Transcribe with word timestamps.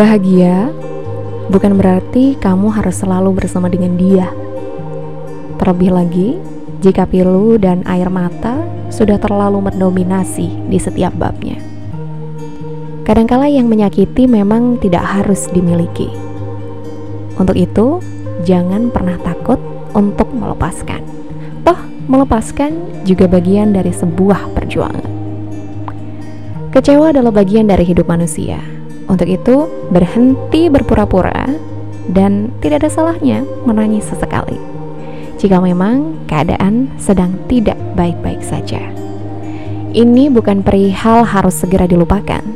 Bahagia 0.00 0.72
bukan 1.52 1.76
berarti 1.76 2.32
kamu 2.40 2.72
harus 2.72 3.04
selalu 3.04 3.36
bersama 3.36 3.68
dengan 3.68 4.00
dia. 4.00 4.32
Terlebih 5.60 5.92
lagi, 5.92 6.28
jika 6.80 7.04
pilu 7.04 7.60
dan 7.60 7.84
air 7.84 8.08
mata 8.08 8.64
sudah 8.88 9.20
terlalu 9.20 9.60
mendominasi 9.60 10.48
di 10.72 10.80
setiap 10.80 11.12
babnya. 11.20 11.60
Kadangkala 13.04 13.52
yang 13.52 13.68
menyakiti 13.68 14.24
memang 14.24 14.80
tidak 14.80 15.04
harus 15.04 15.52
dimiliki. 15.52 16.08
Untuk 17.36 17.60
itu, 17.60 18.00
jangan 18.48 18.88
pernah 18.88 19.20
takut 19.20 19.60
untuk 19.92 20.32
melepaskan. 20.32 21.04
Toh, 21.60 21.76
melepaskan 22.08 23.04
juga 23.04 23.28
bagian 23.28 23.76
dari 23.76 23.92
sebuah 23.92 24.48
perjuangan. 24.56 25.04
Kecewa 26.72 27.12
adalah 27.12 27.36
bagian 27.36 27.68
dari 27.68 27.84
hidup 27.84 28.08
manusia 28.08 28.79
untuk 29.10 29.26
itu, 29.26 29.66
berhenti 29.90 30.70
berpura-pura 30.70 31.50
dan 32.14 32.54
tidak 32.62 32.86
ada 32.86 32.90
salahnya 32.94 33.42
menangis 33.66 34.06
sesekali. 34.06 34.54
Jika 35.34 35.58
memang 35.58 36.22
keadaan 36.30 36.94
sedang 36.94 37.34
tidak 37.50 37.74
baik-baik 37.98 38.38
saja. 38.46 38.78
Ini 39.90 40.30
bukan 40.30 40.62
perihal 40.62 41.26
harus 41.26 41.58
segera 41.58 41.90
dilupakan, 41.90 42.46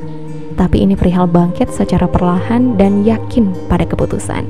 tapi 0.55 0.87
ini 0.87 0.95
perihal 0.95 1.27
bangkit 1.27 1.75
secara 1.75 2.07
perlahan 2.07 2.79
dan 2.79 3.03
yakin 3.03 3.51
pada 3.67 3.83
keputusan. 3.83 4.47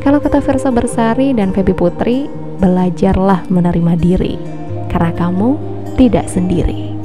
Kalau 0.00 0.24
kata 0.24 0.40
Versa 0.40 0.72
Bersari 0.72 1.36
dan 1.36 1.52
Feby 1.52 1.76
Putri, 1.76 2.32
belajarlah 2.56 3.44
menerima 3.52 3.92
diri, 4.00 4.40
karena 4.88 5.12
kamu 5.12 5.60
tidak 6.00 6.32
sendiri. 6.32 6.95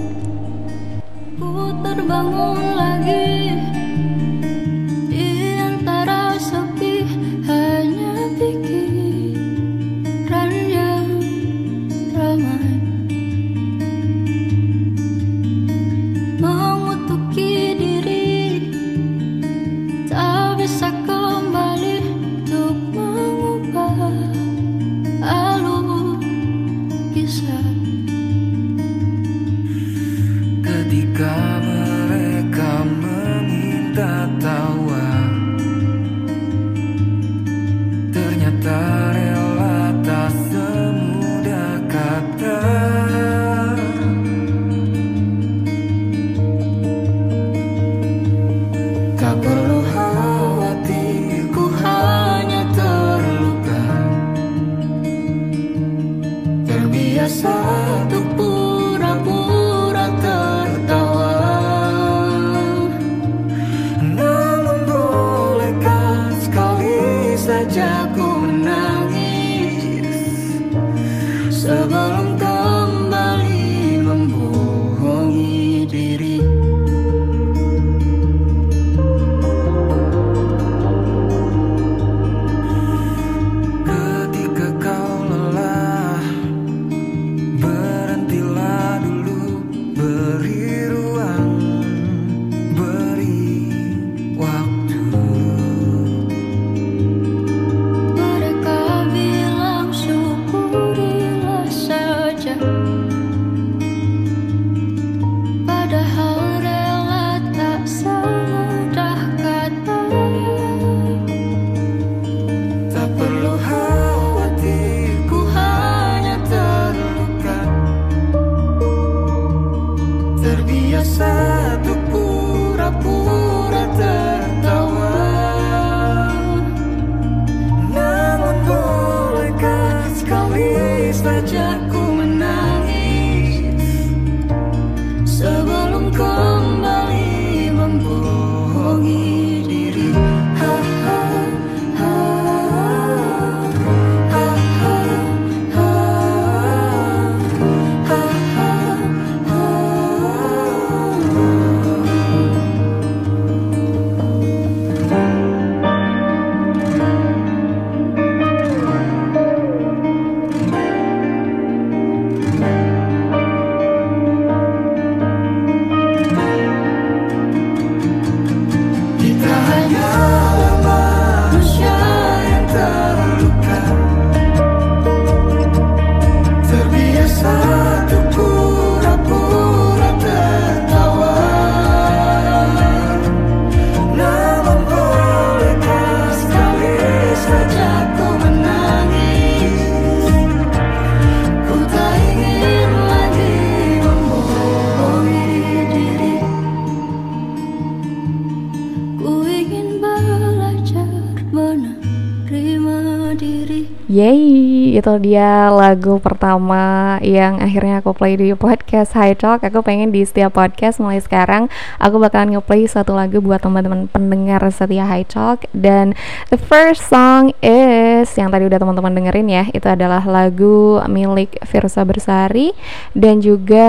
Yeay, 204.11 204.99
itu 204.99 205.13
dia 205.23 205.71
lagu 205.71 206.19
pertama 206.19 207.15
yang 207.23 207.63
akhirnya 207.63 208.03
aku 208.03 208.11
play 208.11 208.35
di 208.35 208.51
podcast 208.51 209.15
High 209.15 209.39
Talk. 209.39 209.63
Aku 209.63 209.79
pengen 209.79 210.11
di 210.11 210.27
setiap 210.27 210.59
podcast 210.59 210.99
mulai 210.99 211.23
sekarang 211.23 211.71
aku 211.95 212.19
bakalan 212.19 212.59
ngeplay 212.59 212.83
satu 212.91 213.15
lagu 213.15 213.39
buat 213.39 213.63
teman-teman 213.63 214.11
pendengar 214.11 214.59
setia 214.67 215.07
High 215.07 215.23
Talk 215.31 215.63
dan 215.71 216.11
the 216.51 216.59
first 216.59 217.07
song 217.07 217.55
is 217.63 218.27
yang 218.35 218.51
tadi 218.51 218.67
udah 218.67 218.83
teman-teman 218.83 219.15
dengerin 219.15 219.47
ya, 219.47 219.63
itu 219.71 219.87
adalah 219.87 220.27
lagu 220.27 220.99
milik 221.07 221.63
Firsa 221.63 222.03
Bersari 222.03 222.75
dan 223.15 223.39
juga 223.39 223.87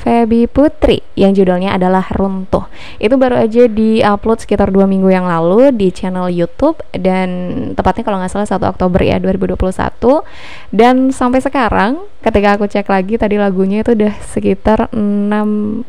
Feby 0.00 0.48
Putri 0.48 1.04
yang 1.12 1.36
judulnya 1.36 1.76
adalah 1.76 2.08
Runtuh. 2.08 2.64
Itu 2.96 3.20
baru 3.20 3.36
aja 3.36 3.68
di-upload 3.68 4.40
sekitar 4.40 4.72
dua 4.72 4.88
minggu 4.88 5.12
yang 5.12 5.28
lalu 5.28 5.76
di 5.76 5.92
channel 5.92 6.32
YouTube 6.32 6.80
dan 6.96 7.28
tepatnya 7.76 8.02
kalau 8.08 8.16
nggak 8.16 8.32
salah 8.32 8.48
1 8.48 8.72
Oktober 8.72 9.00
ya 9.04 9.20
2021. 9.20 10.24
Dan 10.72 11.12
sampai 11.12 11.44
sekarang 11.44 12.00
ketika 12.24 12.56
aku 12.56 12.64
cek 12.64 12.88
lagi 12.88 13.20
tadi 13.20 13.36
lagunya 13.36 13.84
itu 13.84 13.92
udah 13.92 14.14
sekitar 14.24 14.88
6,7 14.96 15.84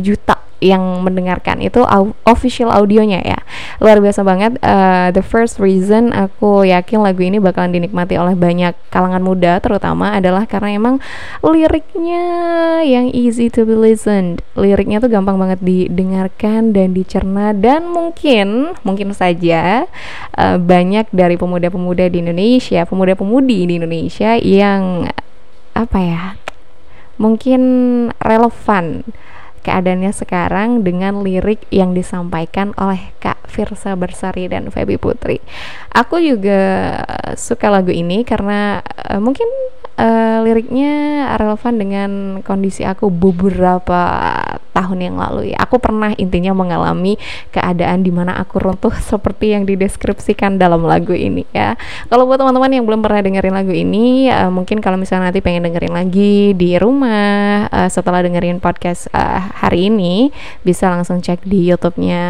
juta 0.00 0.35
yang 0.64 1.04
mendengarkan 1.04 1.60
itu 1.60 1.84
official 2.24 2.72
audionya 2.72 3.20
ya. 3.20 3.40
Luar 3.78 4.00
biasa 4.00 4.24
banget 4.24 4.56
uh, 4.64 5.12
the 5.12 5.20
first 5.20 5.60
reason 5.60 6.16
aku 6.16 6.64
yakin 6.64 7.04
lagu 7.04 7.20
ini 7.20 7.36
bakalan 7.36 7.76
dinikmati 7.76 8.16
oleh 8.16 8.32
banyak 8.32 8.72
kalangan 8.88 9.20
muda 9.20 9.60
terutama 9.60 10.16
adalah 10.16 10.48
karena 10.48 10.80
emang 10.80 10.96
liriknya 11.44 12.24
yang 12.82 13.12
easy 13.12 13.52
to 13.52 13.68
be 13.68 13.76
listened. 13.76 14.40
Liriknya 14.56 14.98
tuh 14.98 15.12
gampang 15.12 15.36
banget 15.36 15.60
didengarkan 15.60 16.72
dan 16.72 16.96
dicerna 16.96 17.52
dan 17.52 17.92
mungkin 17.92 18.72
mungkin 18.80 19.12
saja 19.12 19.84
uh, 20.36 20.56
banyak 20.56 21.08
dari 21.12 21.36
pemuda-pemuda 21.36 22.08
di 22.08 22.24
Indonesia 22.24 22.82
pemuda-pemudi 22.88 23.68
di 23.68 23.74
Indonesia 23.76 24.38
yang 24.40 25.10
apa 25.76 25.98
ya 26.00 26.24
mungkin 27.20 27.60
relevan 28.20 29.04
keadaannya 29.66 30.14
sekarang 30.14 30.86
dengan 30.86 31.26
lirik 31.26 31.66
yang 31.74 31.90
disampaikan 31.90 32.70
oleh 32.78 33.10
Kak 33.18 33.50
Firsa 33.50 33.98
Bersari 33.98 34.46
dan 34.46 34.70
Feby 34.70 34.94
Putri. 34.94 35.42
Aku 35.90 36.22
juga 36.22 36.94
suka 37.34 37.66
lagu 37.66 37.90
ini 37.90 38.22
karena 38.22 38.78
uh, 39.10 39.18
mungkin 39.18 39.50
uh, 39.96 40.38
liriknya 40.44 41.26
relevan 41.36 41.74
dengan 41.80 42.10
kondisi 42.44 42.84
aku 42.84 43.08
beberapa 43.08 44.32
tahun 44.76 44.98
yang 45.00 45.16
lalu 45.16 45.56
ya. 45.56 45.64
Aku 45.64 45.80
pernah 45.80 46.12
intinya 46.20 46.52
mengalami 46.52 47.16
keadaan 47.48 48.04
di 48.04 48.12
mana 48.12 48.36
aku 48.36 48.60
runtuh 48.60 48.92
seperti 49.10 49.56
yang 49.56 49.64
dideskripsikan 49.64 50.60
dalam 50.60 50.84
lagu 50.84 51.16
ini 51.16 51.48
ya. 51.50 51.74
Kalau 52.12 52.28
buat 52.28 52.36
teman-teman 52.36 52.70
yang 52.70 52.84
belum 52.84 53.00
pernah 53.00 53.24
dengerin 53.24 53.54
lagu 53.56 53.72
ini, 53.72 54.28
uh, 54.28 54.52
mungkin 54.52 54.84
kalau 54.84 55.00
misalnya 55.00 55.32
nanti 55.32 55.40
pengen 55.40 55.64
dengerin 55.64 55.96
lagi 55.96 56.52
di 56.52 56.76
rumah 56.76 57.66
uh, 57.72 57.88
setelah 57.88 58.20
dengerin 58.20 58.60
podcast 58.60 59.08
uh, 59.16 59.40
hari 59.64 59.88
ini, 59.88 60.28
bisa 60.60 60.92
langsung 60.92 61.24
cek 61.24 61.48
di 61.48 61.72
YouTube-nya 61.72 62.22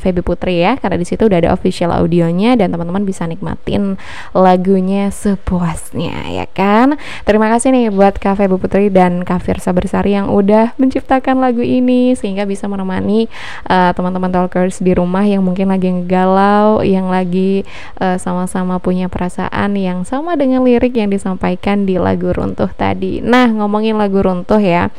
Feby 0.00 0.24
Putri 0.24 0.64
ya, 0.64 0.80
karena 0.80 0.96
di 0.96 1.06
situ 1.06 1.28
udah 1.28 1.38
ada 1.44 1.50
official 1.52 1.92
audionya 1.92 2.56
dan 2.56 2.72
teman-teman 2.72 3.04
bisa 3.04 3.28
nikmatin 3.28 4.00
lagunya 4.32 5.12
sepuasnya 5.12 6.40
ya 6.40 6.46
kan. 6.48 6.96
Terima 7.22 7.52
kasih 7.52 7.70
nih 7.72 7.86
buat 7.92 8.18
Kak 8.18 8.38
Feby 8.40 8.56
Putri 8.58 8.86
dan 8.90 9.22
Kak 9.22 9.44
Firsa 9.44 9.70
Bersari 9.70 10.14
yang 10.14 10.32
udah 10.32 10.74
menciptakan 10.76 11.38
lagu 11.38 11.60
ini 11.62 12.14
sehingga 12.18 12.48
bisa 12.48 12.66
menemani 12.66 13.30
uh, 13.70 13.94
teman-teman 13.94 14.30
talkers 14.30 14.82
di 14.82 14.92
rumah 14.92 15.22
yang 15.22 15.44
mungkin 15.44 15.70
lagi 15.70 15.90
galau, 16.08 16.80
yang 16.82 17.08
lagi 17.08 17.62
uh, 18.00 18.18
sama-sama 18.18 18.78
punya 18.82 19.06
perasaan 19.06 19.74
yang 19.78 20.02
sama 20.02 20.34
dengan 20.34 20.66
lirik 20.66 20.96
yang 20.96 21.10
disampaikan 21.10 21.84
di 21.84 21.96
lagu 22.00 22.30
runtuh 22.30 22.70
tadi. 22.74 23.22
Nah, 23.22 23.50
ngomongin 23.50 23.98
lagu 23.98 24.22
runtuh 24.22 24.60
ya 24.60 24.90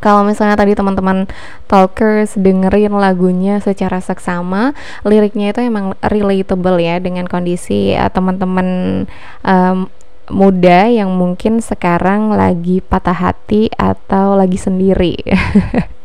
kalau 0.00 0.24
misalnya 0.24 0.56
tadi 0.56 0.72
teman-teman 0.72 1.28
talkers 1.68 2.32
dengerin 2.32 2.96
lagunya 2.96 3.60
secara 3.60 4.00
seksama, 4.00 4.72
liriknya 5.04 5.52
itu 5.52 5.60
emang 5.60 5.92
relatable 6.00 6.80
ya 6.80 6.96
dengan 6.96 7.28
kondisi 7.28 7.92
uh, 7.92 8.08
teman-teman 8.08 9.04
um, 9.44 9.92
muda 10.30 10.86
yang 10.86 11.10
mungkin 11.12 11.60
sekarang 11.60 12.32
lagi 12.32 12.80
patah 12.80 13.14
hati 13.14 13.68
atau 13.74 14.38
lagi 14.38 14.56
sendiri. 14.56 15.18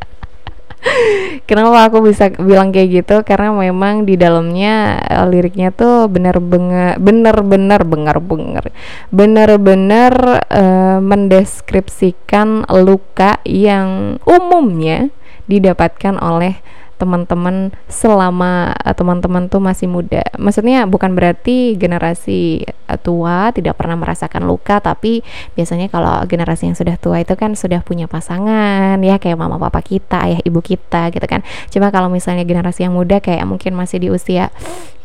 Kenapa 1.50 1.90
aku 1.90 1.98
bisa 2.06 2.30
bilang 2.30 2.70
kayak 2.70 3.02
gitu? 3.02 3.16
Karena 3.26 3.50
memang 3.50 4.06
di 4.06 4.14
dalamnya 4.14 5.02
eh, 5.02 5.26
liriknya 5.26 5.74
tuh 5.74 6.06
bener-bener 6.06 6.98
bener-bener 6.98 7.80
bener-bener 7.86 9.52
bener 9.58 10.14
eh, 10.46 10.98
mendeskripsikan 11.02 12.70
luka 12.82 13.42
yang 13.42 14.18
umumnya 14.26 15.10
didapatkan 15.46 16.18
oleh 16.18 16.58
teman-teman 16.96 17.70
selama 17.86 18.72
uh, 18.72 18.94
teman-teman 18.96 19.48
tuh 19.52 19.60
masih 19.60 19.86
muda. 19.86 20.24
Maksudnya 20.40 20.88
bukan 20.88 21.12
berarti 21.12 21.76
generasi 21.76 22.64
uh, 22.88 22.96
tua 22.96 23.52
tidak 23.52 23.76
pernah 23.76 24.00
merasakan 24.00 24.48
luka, 24.48 24.80
tapi 24.80 25.20
biasanya 25.52 25.92
kalau 25.92 26.24
generasi 26.24 26.72
yang 26.72 26.76
sudah 26.76 26.96
tua 26.96 27.20
itu 27.20 27.36
kan 27.36 27.52
sudah 27.52 27.84
punya 27.84 28.08
pasangan 28.08 28.96
ya 29.04 29.20
kayak 29.20 29.36
mama 29.36 29.60
papa 29.60 29.84
kita, 29.84 30.24
ayah 30.24 30.40
ibu 30.42 30.64
kita 30.64 31.12
gitu 31.12 31.26
kan. 31.28 31.44
Cuma 31.68 31.92
kalau 31.92 32.08
misalnya 32.08 32.48
generasi 32.48 32.88
yang 32.88 32.96
muda 32.96 33.20
kayak 33.20 33.44
mungkin 33.44 33.76
masih 33.76 34.00
di 34.00 34.08
usia 34.08 34.48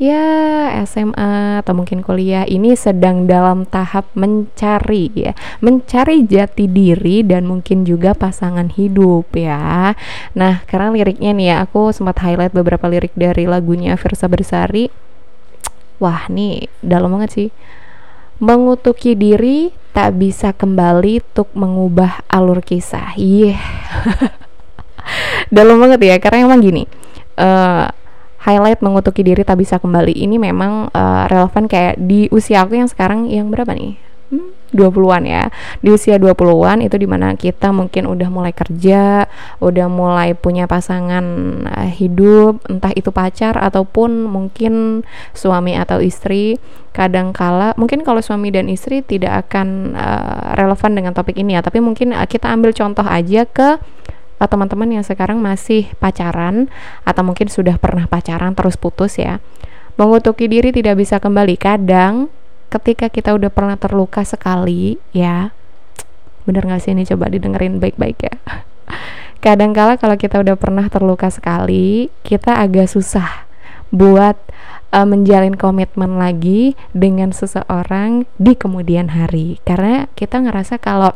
ya 0.02 0.26
SMA 0.88 1.62
atau 1.62 1.78
mungkin 1.78 2.02
kuliah 2.02 2.48
ini 2.48 2.74
sedang 2.74 3.30
dalam 3.30 3.68
tahap 3.68 4.10
mencari 4.18 5.12
ya, 5.14 5.36
mencari 5.60 6.26
jati 6.26 6.66
diri 6.66 7.22
dan 7.22 7.46
mungkin 7.46 7.84
juga 7.84 8.16
pasangan 8.16 8.72
hidup 8.74 9.30
ya. 9.36 9.94
Nah, 10.34 10.64
karena 10.66 10.90
liriknya 10.96 11.32
nih 11.36 11.48
ya 11.54 11.56
aku 11.66 11.81
sempat 11.90 12.22
highlight 12.22 12.54
beberapa 12.54 12.86
lirik 12.86 13.18
dari 13.18 13.50
lagunya 13.50 13.98
Versa 13.98 14.30
Bersari. 14.30 14.94
Wah 15.98 16.30
nih 16.30 16.70
dalam 16.86 17.18
banget 17.18 17.30
sih. 17.34 17.50
Mengutuki 18.38 19.18
diri 19.18 19.74
tak 19.98 20.22
bisa 20.22 20.54
kembali 20.54 21.26
untuk 21.34 21.50
mengubah 21.58 22.22
alur 22.30 22.62
kisah. 22.62 23.18
Iya 23.18 23.58
yeah. 23.58 24.38
dalam 25.56 25.78
banget 25.82 26.00
ya 26.02 26.16
karena 26.22 26.48
emang 26.48 26.62
gini 26.64 26.84
uh, 27.38 27.90
highlight 28.42 28.82
mengutuki 28.82 29.22
diri 29.22 29.46
tak 29.46 29.62
bisa 29.62 29.78
kembali 29.78 30.14
ini 30.14 30.42
memang 30.42 30.90
uh, 30.90 31.24
relevan 31.30 31.70
kayak 31.70 32.00
di 32.02 32.26
usia 32.34 32.66
aku 32.66 32.80
yang 32.80 32.90
sekarang 32.90 33.30
yang 33.30 33.54
berapa 33.54 33.74
nih 33.74 33.98
hmm, 34.32 34.72
20-an 34.72 35.24
ya. 35.28 35.44
Di 35.84 35.92
usia 35.92 36.16
20-an 36.16 36.82
itu 36.82 36.96
di 36.96 37.06
mana 37.06 37.36
kita 37.36 37.76
mungkin 37.76 38.08
udah 38.08 38.30
mulai 38.32 38.56
kerja, 38.56 39.28
udah 39.60 39.88
mulai 39.92 40.34
punya 40.34 40.66
pasangan 40.66 41.26
uh, 41.68 41.90
hidup, 41.92 42.64
entah 42.72 42.96
itu 42.96 43.12
pacar 43.12 43.60
ataupun 43.60 44.26
mungkin 44.26 45.04
suami 45.36 45.76
atau 45.76 46.00
istri. 46.00 46.58
Kadangkala 46.92 47.72
mungkin 47.80 48.04
kalau 48.04 48.20
suami 48.20 48.52
dan 48.52 48.68
istri 48.68 49.00
tidak 49.04 49.48
akan 49.48 49.96
uh, 49.96 50.60
relevan 50.60 50.92
dengan 50.92 51.12
topik 51.16 51.40
ini 51.40 51.56
ya, 51.56 51.62
tapi 51.64 51.84
mungkin 51.84 52.16
uh, 52.16 52.28
kita 52.28 52.52
ambil 52.52 52.72
contoh 52.72 53.06
aja 53.06 53.44
ke 53.48 53.80
teman-teman 54.42 54.90
yang 54.98 55.06
sekarang 55.06 55.38
masih 55.38 55.94
pacaran 56.02 56.66
atau 57.06 57.22
mungkin 57.22 57.46
sudah 57.46 57.78
pernah 57.78 58.10
pacaran 58.10 58.58
terus 58.58 58.74
putus 58.74 59.22
ya. 59.22 59.38
Mengutuki 60.02 60.50
diri 60.50 60.74
tidak 60.74 60.98
bisa 60.98 61.22
kembali. 61.22 61.62
Kadang 61.62 62.34
ketika 62.72 63.12
kita 63.12 63.36
udah 63.36 63.52
pernah 63.52 63.76
terluka 63.76 64.24
sekali 64.24 64.96
ya 65.12 65.52
bener 66.48 66.66
gak 66.66 66.82
sih 66.82 66.98
ini? 66.98 67.06
Coba 67.06 67.30
didengerin 67.30 67.78
baik-baik 67.78 68.18
ya. 68.26 68.36
Kadangkala 69.44 69.98
kalau 69.98 70.18
kita 70.18 70.42
udah 70.42 70.58
pernah 70.58 70.90
terluka 70.90 71.30
sekali 71.30 72.10
kita 72.26 72.58
agak 72.62 72.90
susah 72.90 73.46
buat 73.92 74.40
uh, 74.96 75.08
menjalin 75.08 75.58
komitmen 75.58 76.16
lagi 76.16 76.80
dengan 76.96 77.36
seseorang 77.36 78.26
di 78.38 78.54
kemudian 78.56 79.14
hari. 79.14 79.60
Karena 79.68 80.08
kita 80.14 80.42
ngerasa 80.42 80.78
kalau 80.78 81.14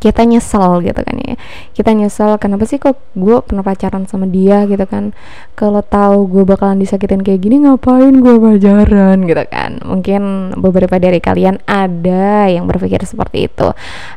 kita 0.00 0.24
nyesel 0.24 0.80
gitu 0.80 0.96
kan 0.96 1.16
ya. 1.20 1.36
Kita 1.76 1.92
nyesel 1.92 2.40
kenapa 2.40 2.64
sih 2.64 2.80
kok 2.80 2.96
gue 3.12 3.44
pernah 3.44 3.60
pacaran 3.60 4.08
sama 4.08 4.24
dia 4.24 4.64
gitu 4.64 4.82
kan? 4.88 5.12
Kalau 5.54 5.84
tahu 5.84 6.24
gue 6.26 6.44
bakalan 6.48 6.80
disakitin 6.80 7.20
kayak 7.20 7.44
gini 7.44 7.68
ngapain 7.68 8.16
gue 8.16 8.36
pacaran 8.40 9.28
gitu 9.28 9.44
kan? 9.52 9.78
Mungkin 9.84 10.56
beberapa 10.56 10.96
dari 10.96 11.20
kalian 11.20 11.60
ada 11.68 12.48
yang 12.48 12.64
berpikir 12.64 13.04
seperti 13.04 13.52
itu. 13.52 13.68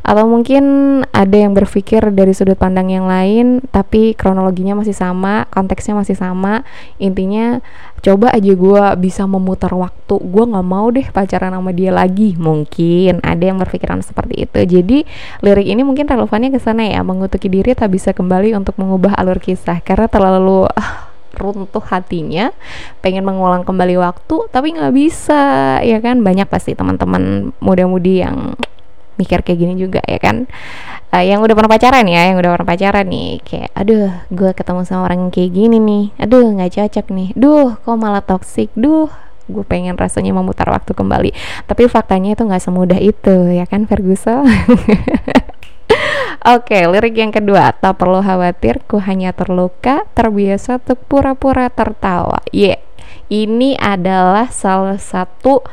Atau 0.02 0.24
mungkin 0.26 0.64
ada 1.12 1.36
yang 1.36 1.52
berpikir 1.52 2.16
dari 2.16 2.32
sudut 2.32 2.56
pandang 2.56 2.88
yang 2.88 3.06
lain 3.06 3.60
tapi 3.70 4.16
kronologinya 4.16 4.80
masih 4.80 4.96
sama 4.96 5.52
konteksnya 5.52 6.00
masih 6.00 6.16
sama. 6.16 6.64
Intinya 6.98 7.60
coba 8.04 8.36
aja 8.36 8.52
gue 8.52 8.84
bisa 9.00 9.24
memutar 9.24 9.72
waktu 9.72 10.03
gue 10.20 10.46
nggak 10.50 10.68
mau 10.68 10.92
deh 10.92 11.08
pacaran 11.10 11.56
sama 11.56 11.72
dia 11.72 11.90
lagi. 11.90 12.36
Mungkin 12.36 13.24
ada 13.24 13.44
yang 13.44 13.58
berpikiran 13.58 14.04
seperti 14.04 14.46
itu. 14.46 14.60
Jadi 14.66 14.98
lirik 15.42 15.68
ini 15.68 15.82
mungkin 15.82 16.06
relevannya 16.06 16.54
ke 16.54 16.60
sana 16.60 16.86
ya 16.86 17.02
mengutuki 17.02 17.48
diri 17.48 17.74
tak 17.74 17.94
bisa 17.94 18.12
kembali 18.12 18.54
untuk 18.54 18.76
mengubah 18.78 19.16
alur 19.16 19.40
kisah. 19.40 19.80
Karena 19.82 20.06
terlalu 20.12 20.70
uh, 20.70 20.92
runtuh 21.34 21.82
hatinya 21.90 22.54
pengen 23.02 23.26
mengulang 23.26 23.66
kembali 23.66 23.98
waktu 23.98 24.54
tapi 24.54 24.78
nggak 24.78 24.94
bisa 24.94 25.42
ya 25.82 25.98
kan? 26.04 26.22
Banyak 26.22 26.46
pasti 26.50 26.78
teman-teman 26.78 27.56
muda-mudi 27.58 28.22
yang 28.22 28.54
mikir 29.14 29.46
kayak 29.46 29.60
gini 29.62 29.74
juga 29.78 30.02
ya 30.06 30.18
kan? 30.18 30.50
Uh, 31.14 31.22
yang 31.22 31.46
udah 31.46 31.54
pernah 31.54 31.70
pacaran 31.70 32.06
ya 32.10 32.34
yang 32.34 32.42
udah 32.42 32.58
pernah 32.58 32.70
pacaran 32.74 33.06
nih 33.06 33.38
kayak 33.46 33.70
aduh 33.78 34.10
gue 34.34 34.50
ketemu 34.58 34.82
sama 34.82 35.06
orang 35.06 35.30
kayak 35.30 35.54
gini 35.54 35.78
nih. 35.78 36.06
Aduh 36.18 36.54
nggak 36.54 36.74
cocok 36.74 37.06
nih. 37.14 37.30
Duh 37.38 37.78
kok 37.78 37.98
malah 37.98 38.26
toxic? 38.26 38.74
Duh 38.74 39.10
gue 39.48 39.66
pengen 39.68 40.00
rasanya 40.00 40.32
memutar 40.32 40.68
waktu 40.72 40.96
kembali. 40.96 41.32
Tapi 41.68 41.88
faktanya 41.92 42.36
itu 42.36 42.44
nggak 42.48 42.64
semudah 42.64 43.00
itu 43.00 43.52
ya 43.52 43.68
kan 43.68 43.86
Ferguson? 43.86 44.48
Oke, 46.44 46.76
okay, 46.76 46.84
lirik 46.92 47.16
yang 47.16 47.32
kedua, 47.32 47.72
tak 47.72 48.04
perlu 48.04 48.20
khawatir, 48.20 48.84
ku 48.84 49.00
hanya 49.00 49.32
terluka, 49.32 50.04
terbiasa 50.12 50.76
untuk 50.76 51.00
pura-pura 51.08 51.72
tertawa. 51.72 52.44
Yeah, 52.52 52.84
ini 53.32 53.80
adalah 53.80 54.52
salah 54.52 55.00
satu 55.00 55.64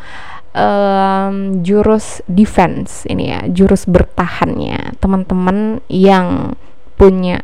um, 0.55 1.59
jurus 1.67 2.23
defense 2.31 3.03
ini 3.11 3.35
ya, 3.35 3.51
jurus 3.51 3.83
bertahannya. 3.91 4.95
Teman-teman 5.03 5.83
yang 5.91 6.55
punya 6.95 7.43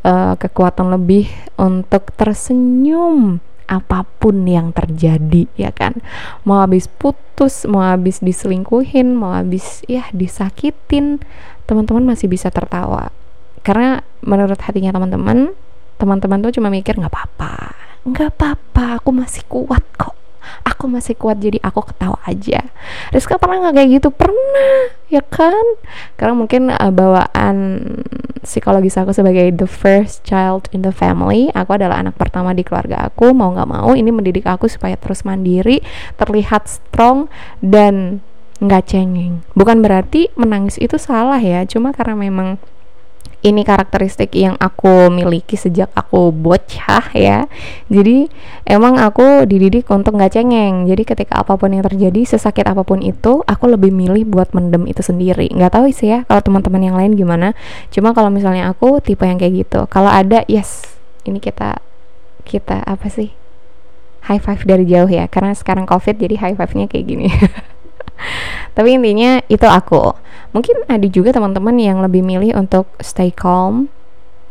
uh, 0.00 0.32
kekuatan 0.40 0.96
lebih 0.96 1.28
untuk 1.60 2.08
tersenyum 2.16 3.44
apa 3.66 4.06
pun 4.18 4.46
yang 4.48 4.72
terjadi 4.72 5.46
ya 5.54 5.70
kan? 5.70 5.98
Mau 6.42 6.58
habis 6.62 6.90
putus 6.90 7.68
mau 7.68 7.82
habis 7.84 8.24
diselingkuhin 8.24 9.14
mau 9.14 9.36
habis 9.36 9.84
ya 9.86 10.08
disakitin 10.10 11.22
teman-teman 11.68 12.16
masih 12.16 12.26
bisa 12.26 12.50
tertawa. 12.50 13.12
Karena 13.62 14.02
menurut 14.24 14.58
hatinya 14.58 14.94
teman-teman 14.94 15.54
teman-teman 15.96 16.44
tuh 16.44 16.60
cuma 16.60 16.68
mikir 16.68 16.96
nggak 16.96 17.12
apa-apa 17.12 17.72
nggak 18.06 18.30
apa-apa 18.36 19.00
aku 19.00 19.10
masih 19.12 19.42
kuat 19.48 19.82
kok 19.96 20.15
aku 20.64 20.90
masih 20.90 21.14
kuat 21.18 21.38
jadi 21.38 21.58
aku 21.62 21.82
ketawa 21.86 22.18
aja. 22.26 22.62
Rizka 23.14 23.36
pernah 23.36 23.66
nggak 23.66 23.74
kayak 23.74 23.88
gitu? 24.00 24.08
Pernah 24.12 24.92
ya 25.10 25.22
kan? 25.22 25.66
Karena 26.18 26.34
mungkin 26.34 26.70
uh, 26.72 26.92
bawaan 26.92 27.56
psikologis 28.46 28.94
aku 28.98 29.10
sebagai 29.10 29.50
the 29.54 29.66
first 29.66 30.22
child 30.22 30.70
in 30.70 30.86
the 30.86 30.94
family. 30.94 31.50
Aku 31.52 31.74
adalah 31.74 31.98
anak 32.00 32.14
pertama 32.18 32.54
di 32.54 32.62
keluarga 32.62 33.10
aku 33.10 33.34
mau 33.34 33.50
nggak 33.52 33.70
mau 33.70 33.92
ini 33.94 34.10
mendidik 34.14 34.46
aku 34.46 34.70
supaya 34.70 34.94
terus 34.94 35.26
mandiri 35.26 35.82
terlihat 36.20 36.66
strong 36.70 37.26
dan 37.60 38.22
nggak 38.62 38.88
cengeng. 38.88 39.44
Bukan 39.52 39.84
berarti 39.84 40.32
menangis 40.38 40.80
itu 40.80 40.96
salah 40.96 41.40
ya 41.40 41.68
cuma 41.68 41.92
karena 41.92 42.16
memang 42.16 42.56
ini 43.46 43.62
karakteristik 43.62 44.34
yang 44.34 44.58
aku 44.58 45.06
miliki 45.14 45.54
sejak 45.54 45.86
aku 45.94 46.34
bocah 46.34 47.14
ya. 47.14 47.46
Jadi 47.86 48.26
emang 48.66 48.98
aku 48.98 49.46
dididik 49.46 49.86
untuk 49.94 50.18
nggak 50.18 50.34
cengeng. 50.34 50.90
Jadi 50.90 51.02
ketika 51.06 51.46
apa 51.46 51.54
pun 51.54 51.70
yang 51.70 51.86
terjadi 51.86 52.26
sesakit 52.26 52.66
apa 52.66 52.82
pun 52.82 52.98
itu 52.98 53.46
aku 53.46 53.70
lebih 53.70 53.94
milih 53.94 54.26
buat 54.26 54.50
mendem 54.50 54.90
itu 54.90 54.98
sendiri. 54.98 55.46
Nggak 55.54 55.78
tahu 55.78 55.86
sih 55.94 56.10
ya 56.10 56.18
kalau 56.26 56.42
teman-teman 56.42 56.82
yang 56.82 56.96
lain 56.98 57.14
gimana. 57.14 57.54
Cuma 57.94 58.10
kalau 58.10 58.34
misalnya 58.34 58.66
aku 58.66 58.98
tipe 58.98 59.22
yang 59.22 59.38
kayak 59.38 59.62
gitu. 59.62 59.86
Kalau 59.86 60.10
ada 60.10 60.42
yes. 60.50 60.98
Ini 61.22 61.38
kita 61.38 61.78
kita 62.42 62.82
apa 62.82 63.06
sih? 63.06 63.30
High 64.26 64.42
five 64.42 64.66
dari 64.66 64.90
jauh 64.90 65.06
ya. 65.06 65.30
Karena 65.30 65.54
sekarang 65.54 65.86
covid 65.86 66.18
jadi 66.18 66.34
high 66.42 66.58
five 66.58 66.74
nya 66.74 66.90
kayak 66.90 67.06
gini 67.06 67.30
tapi 68.76 68.96
intinya 68.96 69.40
itu 69.48 69.64
aku. 69.64 70.12
Mungkin 70.52 70.88
ada 70.88 71.06
juga 71.08 71.36
teman-teman 71.36 71.76
yang 71.76 72.00
lebih 72.00 72.24
milih 72.24 72.56
untuk 72.56 72.88
stay 73.00 73.28
calm 73.28 73.92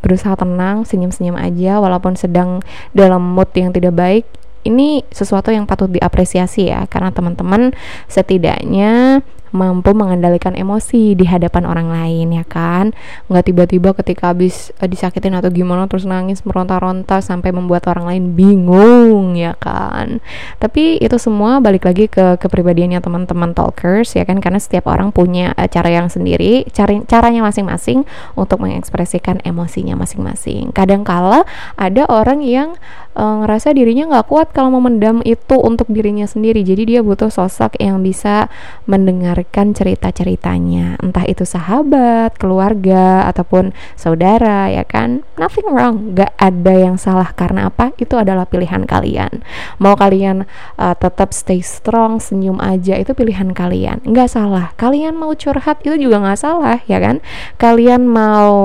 berusaha 0.06 0.38
tenang 0.38 0.86
senyum-senyum 0.86 1.34
aja 1.34 1.82
walaupun 1.82 2.14
sedang 2.14 2.62
dalam 2.94 3.22
mood 3.22 3.50
yang 3.58 3.74
tidak 3.74 3.98
baik. 3.98 4.26
Ini 4.66 5.06
sesuatu 5.14 5.54
yang 5.54 5.70
patut 5.70 5.90
diapresiasi 5.94 6.74
ya 6.74 6.90
karena 6.90 7.14
teman-teman 7.14 7.74
setidaknya 8.10 9.22
mampu 9.54 9.94
mengendalikan 9.94 10.58
emosi 10.58 11.14
di 11.14 11.26
hadapan 11.28 11.64
orang 11.70 11.88
lain 11.92 12.28
ya 12.34 12.46
kan? 12.46 12.96
Nggak 13.30 13.44
tiba-tiba 13.52 13.90
ketika 13.98 14.32
habis 14.34 14.74
uh, 14.82 14.90
disakitin 14.90 15.38
atau 15.38 15.54
gimana 15.54 15.86
terus 15.86 16.08
nangis 16.08 16.42
meronta-ronta 16.48 17.22
sampai 17.22 17.54
membuat 17.54 17.86
orang 17.92 18.06
lain 18.06 18.24
bingung 18.34 19.38
ya 19.38 19.54
kan? 19.58 20.24
Tapi 20.58 20.98
itu 21.04 21.18
semua 21.22 21.62
balik 21.62 21.86
lagi 21.86 22.10
ke 22.10 22.40
kepribadiannya 22.42 23.04
teman-teman 23.04 23.54
talkers 23.54 24.18
ya 24.18 24.26
kan? 24.26 24.42
Karena 24.42 24.58
setiap 24.58 24.90
orang 24.90 25.14
punya 25.14 25.54
uh, 25.60 25.70
cara 25.70 25.92
yang 25.92 26.08
sendiri 26.10 26.66
cari 26.74 27.04
caranya 27.06 27.46
masing-masing 27.46 28.08
untuk 28.34 28.64
mengekspresikan 28.64 29.44
emosinya 29.46 30.00
masing-masing. 30.00 30.72
Kadang-kala 30.74 31.46
ada 31.76 32.04
orang 32.10 32.42
yang 32.42 32.78
uh, 33.16 33.44
ngerasa 33.44 33.74
dirinya 33.74 34.12
nggak 34.12 34.28
kuat 34.30 34.52
kalau 34.52 34.78
memendam 34.78 35.24
itu 35.26 35.56
untuk 35.58 35.90
dirinya 35.90 36.28
sendiri. 36.28 36.62
Jadi 36.62 36.96
dia 36.96 37.02
butuh 37.02 37.32
sosok 37.32 37.80
yang 37.82 38.04
bisa 38.04 38.52
mendengarkan 38.86 39.74
cerita-ceritanya. 39.74 41.00
Entah 41.02 41.26
itu 41.26 41.48
sahabat 41.48 42.38
keluarga 42.38 43.26
ataupun 43.32 43.72
saudara 43.96 44.70
ya 44.70 44.84
kan? 44.86 45.24
Nothing 45.40 45.68
wrong. 45.72 46.14
Nggak 46.14 46.32
ada 46.38 46.74
yang 46.76 46.96
salah. 47.00 47.32
Karena 47.34 47.72
apa? 47.72 47.96
Itu 47.98 48.20
adalah 48.20 48.46
pilihan 48.46 48.84
kalian. 48.86 49.42
Mau 49.80 49.96
kalian 49.96 50.46
uh, 50.78 50.96
tetap 50.96 51.32
stay 51.32 51.64
strong 51.64 52.20
senyum 52.22 52.60
aja 52.62 53.00
itu 53.00 53.16
pilihan 53.16 53.56
kalian. 53.56 54.04
Nggak 54.06 54.30
salah. 54.30 54.76
Kalian 54.76 55.18
mau 55.18 55.34
curhat 55.34 55.82
itu 55.82 55.96
juga 55.98 56.22
nggak 56.22 56.40
salah 56.40 56.78
ya 56.86 57.00
kan? 57.00 57.24
Kalian 57.58 58.06
mau 58.06 58.56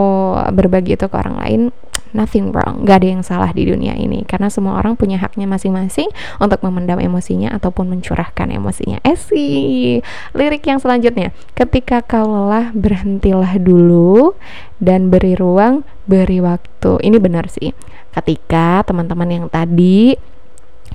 berbagi 0.50 0.98
itu 0.98 1.06
ke 1.06 1.16
orang 1.16 1.36
lain 1.38 1.62
nothing 2.12 2.50
wrong, 2.50 2.82
gak 2.86 3.02
ada 3.02 3.08
yang 3.14 3.22
salah 3.22 3.50
di 3.50 3.66
dunia 3.66 3.94
ini 3.94 4.26
karena 4.26 4.50
semua 4.50 4.78
orang 4.78 4.94
punya 4.94 5.18
haknya 5.18 5.46
masing-masing 5.46 6.10
untuk 6.38 6.60
memendam 6.62 6.98
emosinya 6.98 7.54
ataupun 7.54 7.90
mencurahkan 7.90 8.50
emosinya. 8.50 8.98
Esi, 9.06 9.98
lirik 10.34 10.64
yang 10.66 10.78
selanjutnya, 10.82 11.30
ketika 11.54 12.02
kau 12.02 12.26
lelah 12.26 12.74
berhentilah 12.74 13.56
dulu 13.60 14.34
dan 14.80 15.12
beri 15.12 15.36
ruang, 15.36 15.86
beri 16.08 16.40
waktu. 16.40 16.98
Ini 17.04 17.16
benar 17.20 17.46
sih. 17.52 17.70
Ketika 18.10 18.82
teman-teman 18.82 19.28
yang 19.30 19.46
tadi 19.46 20.18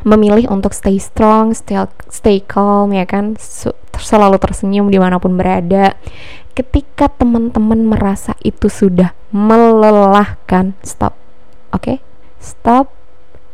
memilih 0.05 0.47
untuk 0.53 0.71
stay 0.71 1.01
strong, 1.01 1.57
stay, 1.57 1.81
stay 2.13 2.37
calm 2.45 2.93
ya 2.93 3.03
kan, 3.09 3.35
selalu 3.97 4.37
tersenyum 4.37 4.93
di 4.93 5.01
mana 5.01 5.17
pun 5.17 5.33
berada. 5.35 5.97
Ketika 6.55 7.11
teman-teman 7.11 7.83
merasa 7.83 8.31
itu 8.39 8.71
sudah 8.71 9.11
melelahkan 9.33 10.77
stop. 10.85 11.17
Oke? 11.75 11.83
Okay? 11.83 11.97
stop 12.45 12.94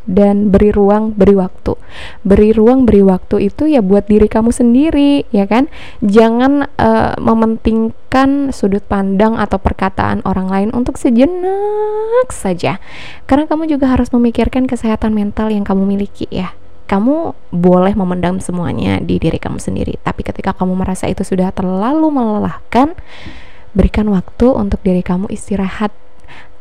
dan 0.09 0.49
beri 0.49 0.73
ruang, 0.73 1.13
beri 1.13 1.37
waktu. 1.37 1.77
Beri 2.25 2.51
ruang, 2.55 2.89
beri 2.89 3.05
waktu 3.05 3.51
itu 3.51 3.69
ya 3.69 3.85
buat 3.85 4.09
diri 4.09 4.25
kamu 4.25 4.49
sendiri, 4.49 5.29
ya 5.29 5.45
kan? 5.45 5.69
Jangan 6.01 6.65
uh, 6.77 7.13
mementingkan 7.21 8.49
sudut 8.49 8.81
pandang 8.89 9.37
atau 9.37 9.61
perkataan 9.61 10.25
orang 10.25 10.47
lain 10.49 10.69
untuk 10.73 10.97
sejenak 10.97 12.33
saja. 12.33 12.81
Karena 13.29 13.45
kamu 13.45 13.69
juga 13.69 13.93
harus 13.93 14.09
memikirkan 14.09 14.65
kesehatan 14.65 15.13
mental 15.13 15.53
yang 15.53 15.65
kamu 15.65 15.85
miliki 15.85 16.25
ya 16.31 16.53
kamu 16.91 17.31
boleh 17.55 17.95
memendam 17.95 18.43
semuanya 18.43 18.99
di 18.99 19.15
diri 19.15 19.39
kamu 19.39 19.63
sendiri. 19.63 19.95
Tapi 20.03 20.27
ketika 20.27 20.51
kamu 20.51 20.75
merasa 20.75 21.07
itu 21.07 21.23
sudah 21.23 21.47
terlalu 21.55 22.11
melelahkan, 22.11 22.91
berikan 23.71 24.11
waktu 24.11 24.51
untuk 24.51 24.83
diri 24.83 24.99
kamu 24.99 25.31
istirahat. 25.31 25.95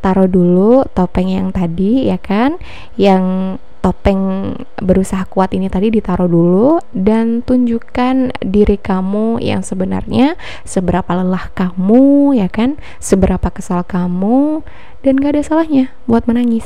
Taruh 0.01 0.29
dulu 0.29 0.85
topeng 0.97 1.29
yang 1.29 1.49
tadi 1.53 2.09
ya 2.09 2.17
kan, 2.17 2.57
yang 2.97 3.57
topeng 3.81 4.53
berusaha 4.77 5.25
kuat 5.25 5.57
ini 5.57 5.73
tadi 5.73 5.89
ditaruh 5.89 6.29
dulu 6.29 6.85
dan 6.93 7.41
tunjukkan 7.41 8.37
diri 8.45 8.77
kamu 8.77 9.41
yang 9.41 9.65
sebenarnya 9.65 10.37
seberapa 10.69 11.09
lelah 11.17 11.49
kamu 11.57 12.37
ya 12.37 12.49
kan? 12.53 12.77
Seberapa 13.01 13.49
kesal 13.49 13.85
kamu 13.85 14.61
dan 15.01 15.17
gak 15.17 15.37
ada 15.37 15.43
salahnya 15.45 15.93
buat 16.05 16.29
menangis 16.29 16.65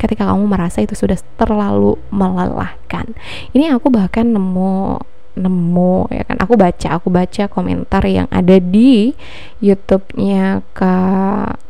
ketika 0.00 0.28
kamu 0.28 0.44
merasa 0.44 0.84
itu 0.84 0.92
sudah 0.96 1.16
terlalu 1.40 1.96
melelahkan. 2.12 3.12
Ini 3.56 3.72
aku 3.76 3.88
bahkan 3.88 4.28
nemu 4.28 5.00
nemu 5.34 5.96
ya 6.14 6.22
kan? 6.24 6.36
Aku 6.40 6.54
baca 6.54 6.88
aku 6.96 7.08
baca 7.10 7.44
komentar 7.50 8.04
yang 8.06 8.28
ada 8.30 8.56
di 8.60 9.12
YouTube-nya 9.60 10.62
Kak 10.76 11.63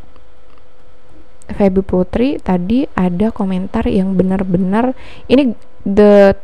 Feby 1.55 1.83
Putri 1.87 2.43
tadi 2.43 2.85
ada 2.99 3.31
komentar 3.31 3.87
yang 3.87 4.19
benar-benar 4.19 4.93
ini 5.31 5.55
the 5.87 6.35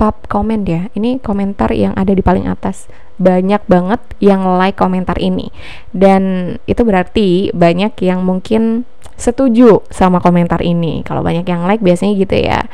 top 0.00 0.24
comment 0.32 0.64
ya 0.64 0.88
ini 0.96 1.20
komentar 1.20 1.74
yang 1.76 1.92
ada 1.92 2.16
di 2.16 2.24
paling 2.24 2.48
atas 2.48 2.88
banyak 3.20 3.60
banget 3.68 4.00
yang 4.22 4.56
like 4.56 4.80
komentar 4.80 5.20
ini 5.20 5.52
dan 5.92 6.56
itu 6.64 6.80
berarti 6.80 7.52
banyak 7.52 7.92
yang 8.00 8.24
mungkin 8.24 8.88
setuju 9.20 9.84
sama 9.92 10.18
komentar 10.24 10.64
ini. 10.64 11.04
Kalau 11.04 11.20
banyak 11.20 11.44
yang 11.44 11.68
like 11.68 11.84
biasanya 11.84 12.16
gitu 12.16 12.36
ya. 12.40 12.64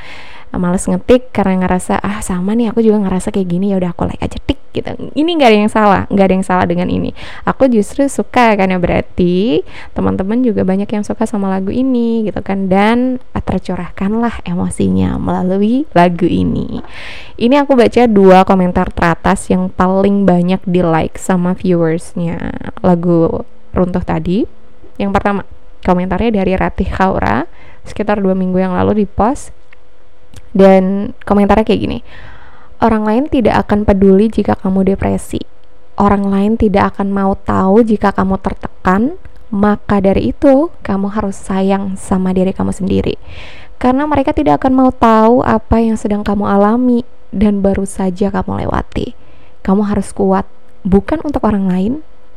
Males 0.55 0.88
ngetik 0.88 1.35
karena 1.35 1.67
ngerasa 1.67 2.00
ah 2.00 2.23
sama 2.25 2.57
nih 2.57 2.73
aku 2.73 2.81
juga 2.81 3.03
ngerasa 3.05 3.29
kayak 3.35 3.49
gini 3.50 3.75
ya 3.75 3.76
udah 3.76 3.93
aku 3.93 4.09
like 4.09 4.23
aja 4.23 4.38
tik 4.41 4.57
gitu. 4.76 4.93
Ini 5.17 5.31
nggak 5.41 5.49
ada 5.49 5.59
yang 5.59 5.73
salah, 5.73 6.03
nggak 6.12 6.26
ada 6.29 6.35
yang 6.37 6.47
salah 6.47 6.67
dengan 6.69 6.88
ini. 6.93 7.17
Aku 7.49 7.65
justru 7.73 8.05
suka 8.12 8.53
karena 8.57 8.76
berarti 8.76 9.65
teman-teman 9.97 10.45
juga 10.45 10.69
banyak 10.69 10.88
yang 10.88 11.05
suka 11.05 11.25
sama 11.25 11.49
lagu 11.49 11.73
ini 11.73 12.29
gitu 12.29 12.41
kan 12.45 12.69
dan 12.69 13.17
tercurahkanlah 13.33 14.45
emosinya 14.45 15.17
melalui 15.17 15.88
lagu 15.97 16.29
ini. 16.29 16.85
Ini 17.41 17.65
aku 17.65 17.73
baca 17.73 18.05
dua 18.05 18.45
komentar 18.45 18.93
teratas 18.93 19.49
yang 19.49 19.73
paling 19.73 20.29
banyak 20.29 20.61
di 20.69 20.85
like 20.85 21.17
sama 21.17 21.57
viewersnya 21.57 22.53
lagu 22.85 23.45
runtuh 23.73 24.05
tadi. 24.05 24.45
Yang 24.97 25.11
pertama, 25.12 25.43
komentarnya 25.85 26.43
dari 26.43 26.53
Ratih 26.57 26.88
Kaura 26.88 27.45
sekitar 27.87 28.19
dua 28.19 28.35
minggu 28.35 28.59
yang 28.59 28.75
lalu 28.75 29.05
di 29.05 29.07
post 29.07 29.55
dan 30.57 31.13
komentarnya 31.29 31.69
kayak 31.69 31.83
gini 31.85 32.01
orang 32.81 33.05
lain 33.09 33.25
tidak 33.33 33.67
akan 33.67 33.89
peduli 33.89 34.29
jika 34.29 34.57
kamu 34.59 34.97
depresi. 34.97 35.41
Orang 35.97 36.29
lain 36.29 36.61
tidak 36.61 36.97
akan 36.97 37.09
mau 37.09 37.33
tahu 37.33 37.81
jika 37.81 38.13
kamu 38.13 38.37
tertekan. 38.41 39.17
Maka 39.47 40.03
dari 40.03 40.35
itu 40.35 40.75
kamu 40.83 41.07
harus 41.15 41.39
sayang 41.39 41.95
sama 41.95 42.35
diri 42.35 42.51
kamu 42.51 42.75
sendiri. 42.75 43.15
Karena 43.79 44.03
mereka 44.05 44.35
tidak 44.35 44.61
akan 44.61 44.73
mau 44.75 44.91
tahu 44.91 45.47
apa 45.47 45.79
yang 45.79 45.95
sedang 45.95 46.27
kamu 46.27 46.45
alami 46.51 47.07
dan 47.31 47.63
baru 47.63 47.87
saja 47.87 48.29
kamu 48.35 48.67
lewati. 48.67 49.15
Kamu 49.63 49.87
harus 49.87 50.11
kuat 50.11 50.45
bukan 50.83 51.23
untuk 51.23 51.47
orang 51.47 51.71
lain 51.71 51.93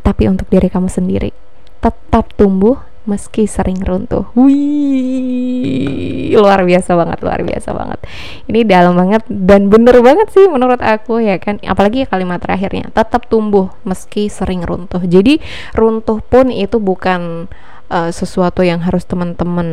tapi 0.06 0.30
untuk 0.30 0.48
diri 0.54 0.70
kamu 0.70 0.88
sendiri. 0.88 1.34
Tetap 1.82 2.30
tumbuh 2.38 2.78
meski 3.10 3.50
sering 3.50 3.82
runtuh. 3.82 4.30
Wih, 4.38 6.38
luar 6.38 6.62
biasa 6.62 6.94
banget, 6.94 7.18
luar 7.26 7.42
biasa 7.42 7.74
banget. 7.74 8.00
Ini 8.46 8.62
dalam 8.70 8.94
banget 8.94 9.26
dan 9.26 9.74
bener 9.74 9.98
banget 10.06 10.30
sih 10.30 10.46
menurut 10.46 10.78
aku 10.78 11.18
ya 11.18 11.42
kan. 11.42 11.58
Apalagi 11.66 12.06
kalimat 12.06 12.38
terakhirnya, 12.38 12.94
tetap 12.94 13.26
tumbuh 13.26 13.74
meski 13.82 14.30
sering 14.30 14.62
runtuh. 14.62 15.02
Jadi 15.02 15.42
runtuh 15.74 16.22
pun 16.22 16.54
itu 16.54 16.78
bukan 16.78 17.50
uh, 17.90 18.14
sesuatu 18.14 18.62
yang 18.62 18.86
harus 18.86 19.10
teman-teman 19.10 19.68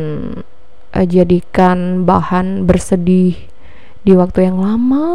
uh, 0.97 1.05
jadikan 1.05 2.09
bahan 2.09 2.65
bersedih 2.65 3.37
di 4.01 4.13
waktu 4.15 4.49
yang 4.49 4.57
lama 4.57 5.05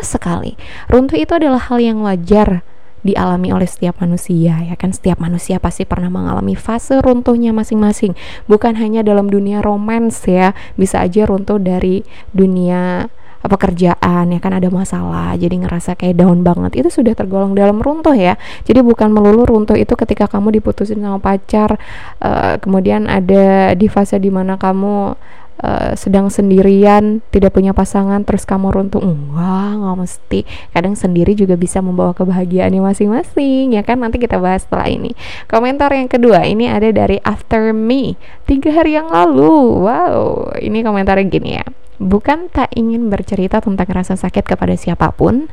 sekali. 0.00 0.56
Runtuh 0.88 1.20
itu 1.20 1.36
adalah 1.36 1.68
hal 1.68 1.82
yang 1.82 2.00
wajar 2.06 2.64
dialami 3.02 3.50
oleh 3.50 3.66
setiap 3.66 3.98
manusia 4.02 4.62
ya 4.62 4.74
kan? 4.78 4.94
Setiap 4.94 5.18
manusia 5.18 5.58
pasti 5.58 5.86
pernah 5.86 6.08
mengalami 6.08 6.54
fase 6.54 6.98
runtuhnya 7.02 7.50
masing-masing. 7.54 8.14
Bukan 8.46 8.78
hanya 8.78 9.02
dalam 9.02 9.28
dunia 9.28 9.60
romans 9.60 10.24
ya. 10.26 10.54
Bisa 10.78 11.02
aja 11.02 11.26
runtuh 11.26 11.58
dari 11.58 12.06
dunia 12.34 13.10
pekerjaan 13.42 14.30
ya 14.30 14.38
kan? 14.38 14.54
Ada 14.54 14.70
masalah 14.70 15.34
jadi 15.34 15.58
ngerasa 15.66 15.98
kayak 15.98 16.22
down 16.22 16.46
banget. 16.46 16.78
Itu 16.78 16.88
sudah 16.94 17.12
tergolong 17.18 17.58
dalam 17.58 17.82
runtuh 17.82 18.14
ya. 18.14 18.38
Jadi 18.62 18.80
bukan 18.86 19.10
melulu 19.10 19.46
runtuh 19.46 19.74
itu 19.74 19.92
ketika 19.98 20.30
kamu 20.30 20.62
diputusin 20.62 21.02
sama 21.02 21.18
pacar 21.18 21.76
uh, 22.22 22.54
kemudian 22.62 23.10
ada 23.10 23.74
di 23.74 23.90
fase 23.90 24.16
di 24.22 24.30
mana 24.30 24.54
kamu 24.54 25.18
uh, 25.62 25.94
sedang 25.94 26.28
sendirian 26.28 27.22
tidak 27.30 27.54
punya 27.54 27.72
pasangan 27.72 28.26
terus 28.26 28.42
kamu 28.44 28.74
runtuh. 28.74 29.00
Enggak 29.00 29.78
nggak 29.78 29.96
mesti. 29.96 30.40
Kadang 30.74 30.94
sendiri 30.98 31.32
juga 31.38 31.54
bisa 31.54 31.78
membawa 31.80 32.12
kebahagiaannya 32.12 32.82
masing-masing 32.82 33.78
ya 33.78 33.82
kan? 33.86 34.02
Nanti 34.02 34.18
kita 34.18 34.42
bahas 34.42 34.66
setelah 34.66 34.90
ini. 34.90 35.14
Komentar 35.46 35.94
yang 35.94 36.10
kedua 36.10 36.44
ini 36.44 36.68
ada 36.68 36.90
dari 36.90 37.22
After 37.22 37.70
Me. 37.72 38.18
Tiga 38.44 38.74
hari 38.74 38.98
yang 38.98 39.08
lalu. 39.08 39.86
Wow 39.86 40.52
ini 40.58 40.82
komentarnya 40.82 41.26
gini 41.30 41.50
ya. 41.56 41.64
Bukan 42.02 42.50
tak 42.50 42.74
ingin 42.74 43.06
bercerita 43.08 43.62
tentang 43.62 43.86
rasa 43.94 44.18
sakit 44.18 44.42
kepada 44.42 44.74
siapa 44.74 45.14
pun 45.14 45.46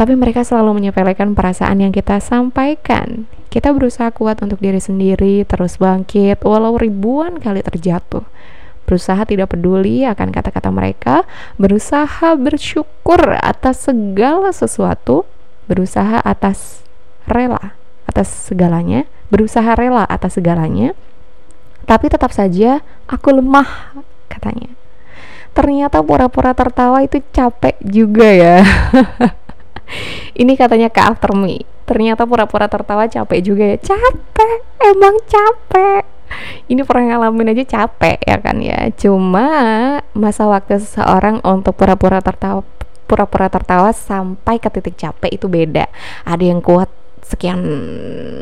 tapi 0.00 0.16
mereka 0.16 0.40
selalu 0.40 0.80
menyepelekan 0.80 1.36
perasaan 1.36 1.84
yang 1.84 1.92
kita 1.92 2.24
sampaikan. 2.24 3.28
Kita 3.52 3.68
berusaha 3.76 4.08
kuat 4.16 4.40
untuk 4.40 4.56
diri 4.56 4.80
sendiri, 4.80 5.44
terus 5.44 5.76
bangkit, 5.76 6.40
walau 6.40 6.80
ribuan 6.80 7.36
kali 7.36 7.60
terjatuh 7.60 8.24
berusaha 8.90 9.22
tidak 9.22 9.54
peduli 9.54 10.02
akan 10.02 10.34
kata-kata 10.34 10.74
mereka, 10.74 11.22
berusaha 11.54 12.34
bersyukur 12.34 13.38
atas 13.38 13.86
segala 13.86 14.50
sesuatu, 14.50 15.22
berusaha 15.70 16.18
atas 16.26 16.82
rela 17.30 17.78
atas 18.10 18.50
segalanya, 18.50 19.06
berusaha 19.30 19.78
rela 19.78 20.02
atas 20.10 20.34
segalanya, 20.34 20.98
tapi 21.86 22.10
tetap 22.10 22.34
saja 22.34 22.82
aku 23.06 23.38
lemah, 23.38 23.94
katanya. 24.26 24.74
Ternyata 25.54 26.02
pura-pura 26.02 26.50
tertawa 26.50 27.06
itu 27.06 27.22
capek 27.30 27.78
juga 27.86 28.26
ya. 28.26 28.66
Ini 30.42 30.58
katanya 30.58 30.90
ke 30.90 30.98
after 30.98 31.30
me. 31.38 31.62
Ternyata 31.86 32.26
pura-pura 32.26 32.66
tertawa 32.66 33.06
capek 33.06 33.38
juga 33.42 33.64
ya. 33.74 33.78
Capek, 33.78 34.58
emang 34.82 35.14
capek 35.26 36.09
ini 36.70 36.82
pernah 36.86 37.16
ngalamin 37.16 37.52
aja 37.52 37.64
capek 37.66 38.18
ya 38.24 38.36
kan 38.40 38.56
ya. 38.62 38.90
Cuma 38.94 39.48
masa 40.14 40.46
waktu 40.46 40.78
seseorang 40.80 41.42
untuk 41.42 41.76
pura-pura 41.76 42.22
tertawa 42.22 42.62
pura-pura 43.10 43.50
tertawa 43.50 43.90
sampai 43.90 44.62
ke 44.62 44.70
titik 44.70 44.94
capek 44.94 45.34
itu 45.34 45.50
beda. 45.50 45.90
Ada 46.22 46.44
yang 46.46 46.62
kuat 46.62 46.86
sekian 47.26 47.60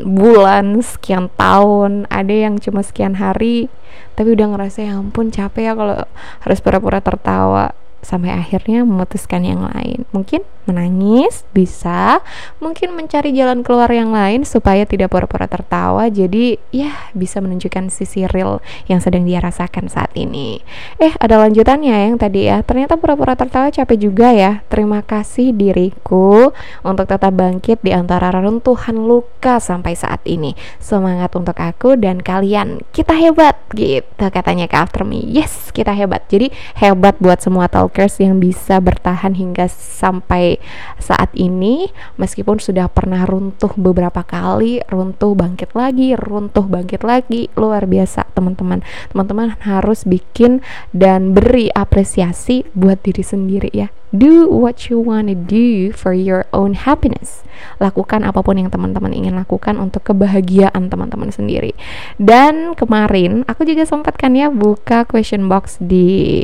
bulan, 0.05 0.77
sekian 0.81 1.29
tahun, 1.33 2.05
ada 2.09 2.33
yang 2.33 2.61
cuma 2.61 2.85
sekian 2.85 3.17
hari, 3.17 3.69
tapi 4.13 4.33
udah 4.33 4.53
ngerasa 4.53 4.85
ya 4.85 4.97
ampun 4.97 5.29
capek 5.29 5.61
ya 5.69 5.73
kalau 5.73 5.97
harus 6.45 6.59
pura-pura 6.61 7.01
tertawa. 7.01 7.73
Sampai 7.99 8.31
akhirnya 8.31 8.87
memutuskan 8.87 9.43
yang 9.43 9.59
lain. 9.59 10.07
Mungkin 10.15 10.39
menangis 10.69 11.41
bisa, 11.49 12.21
mungkin 12.61 12.93
mencari 12.93 13.33
jalan 13.33 13.65
keluar 13.65 13.89
yang 13.89 14.13
lain 14.13 14.45
supaya 14.45 14.85
tidak 14.85 15.09
pura-pura 15.09 15.49
tertawa. 15.49 16.05
Jadi 16.07 16.61
ya 16.69 17.09
bisa 17.17 17.41
menunjukkan 17.41 17.89
sisi 17.89 18.29
real 18.29 18.61
yang 18.85 19.01
sedang 19.01 19.25
dia 19.25 19.41
rasakan 19.41 19.89
saat 19.89 20.13
ini. 20.13 20.61
Eh 21.01 21.11
ada 21.17 21.41
lanjutannya 21.41 22.13
yang 22.13 22.21
tadi 22.21 22.45
ya. 22.45 22.61
Ternyata 22.61 23.01
pura-pura 23.01 23.33
tertawa 23.33 23.73
capek 23.73 23.97
juga 23.97 24.29
ya. 24.29 24.61
Terima 24.69 25.01
kasih 25.01 25.51
diriku 25.51 26.53
untuk 26.85 27.09
tetap 27.09 27.33
bangkit 27.33 27.81
di 27.81 27.89
antara 27.89 28.29
runtuhan 28.29 28.95
luka 29.09 29.57
sampai 29.57 29.97
saat 29.97 30.21
ini. 30.29 30.53
Semangat 30.77 31.33
untuk 31.33 31.57
aku 31.57 31.97
dan 31.97 32.21
kalian. 32.21 32.85
Kita 32.93 33.17
hebat 33.17 33.57
gitu 33.73 34.29
katanya 34.29 34.69
ke 34.69 34.77
After 34.77 35.01
Me. 35.01 35.25
Yes, 35.25 35.73
kita 35.73 35.91
hebat. 35.97 36.29
Jadi 36.29 36.53
hebat 36.77 37.17
buat 37.17 37.41
semua 37.41 37.65
talkers 37.65 38.21
yang 38.21 38.37
bisa 38.37 38.77
bertahan 38.77 39.33
hingga 39.33 39.65
sampai 39.71 40.58
saat 40.99 41.31
ini 41.35 41.89
meskipun 42.19 42.61
sudah 42.61 42.87
pernah 42.91 43.25
runtuh 43.25 43.73
beberapa 43.75 44.21
kali, 44.21 44.83
runtuh 44.87 45.33
bangkit 45.33 45.73
lagi, 45.73 46.13
runtuh 46.15 46.65
bangkit 46.65 47.01
lagi, 47.03 47.47
luar 47.55 47.87
biasa 47.87 48.29
teman-teman. 48.35 48.83
Teman-teman 49.11 49.57
harus 49.63 50.05
bikin 50.05 50.61
dan 50.95 51.33
beri 51.33 51.71
apresiasi 51.73 52.67
buat 52.75 53.01
diri 53.01 53.23
sendiri 53.23 53.71
ya. 53.73 53.89
Do 54.09 54.49
what 54.49 54.89
you 54.89 54.97
wanna 54.97 55.37
do 55.37 55.93
for 55.93 56.17
your 56.17 56.49
own 56.49 56.73
happiness. 56.73 57.45
Lakukan 57.77 58.25
apa 58.25 58.41
pun 58.41 58.57
yang 58.57 58.73
teman-teman 58.73 59.13
ingin 59.13 59.37
lakukan 59.37 59.77
untuk 59.77 60.09
kebahagiaan 60.09 60.89
teman-teman 60.89 61.29
sendiri. 61.29 61.77
Dan 62.17 62.73
kemarin 62.73 63.45
aku 63.45 63.69
juga 63.69 63.85
sempat 63.85 64.17
kan 64.17 64.33
ya 64.33 64.49
buka 64.49 65.05
question 65.05 65.45
box 65.45 65.77
di 65.77 66.41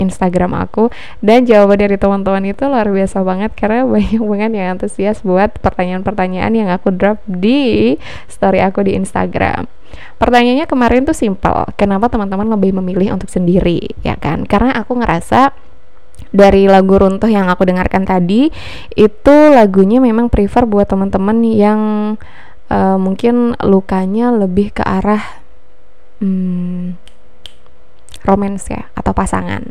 Instagram 0.00 0.56
aku 0.56 0.88
dan 1.20 1.44
jawaban 1.44 1.76
dari 1.76 1.96
teman-teman 2.00 2.48
itu 2.48 2.64
luar 2.64 2.88
biasa 2.88 3.20
banget 3.20 3.52
karena 3.52 3.84
banyak 3.84 4.22
banget 4.32 4.50
yang 4.56 4.68
antusias 4.78 5.20
buat 5.20 5.52
pertanyaan-pertanyaan 5.60 6.52
yang 6.52 6.68
aku 6.72 6.92
drop 6.92 7.20
di 7.28 7.94
story 8.28 8.64
aku 8.64 8.86
di 8.88 8.96
Instagram. 8.96 9.68
Pertanyaannya 10.16 10.64
kemarin 10.64 11.04
tuh 11.04 11.12
simple, 11.12 11.68
kenapa 11.76 12.08
teman-teman 12.08 12.48
lebih 12.48 12.72
memilih 12.80 13.12
untuk 13.12 13.28
sendiri, 13.28 13.92
ya 14.00 14.16
kan? 14.16 14.48
Karena 14.48 14.72
aku 14.72 14.96
ngerasa 14.96 15.52
dari 16.32 16.64
lagu 16.64 16.96
runtuh 16.96 17.28
yang 17.28 17.52
aku 17.52 17.68
dengarkan 17.68 18.08
tadi 18.08 18.48
itu 18.96 19.36
lagunya 19.52 20.00
memang 20.00 20.32
prefer 20.32 20.64
buat 20.64 20.88
teman-teman 20.88 21.44
yang 21.44 21.80
uh, 22.72 22.96
mungkin 22.96 23.52
lukanya 23.60 24.32
lebih 24.32 24.72
ke 24.72 24.80
arah 24.80 25.20
hmm, 26.24 26.96
romance 28.22 28.70
ya 28.70 28.88
atau 28.94 29.12
pasangan. 29.14 29.62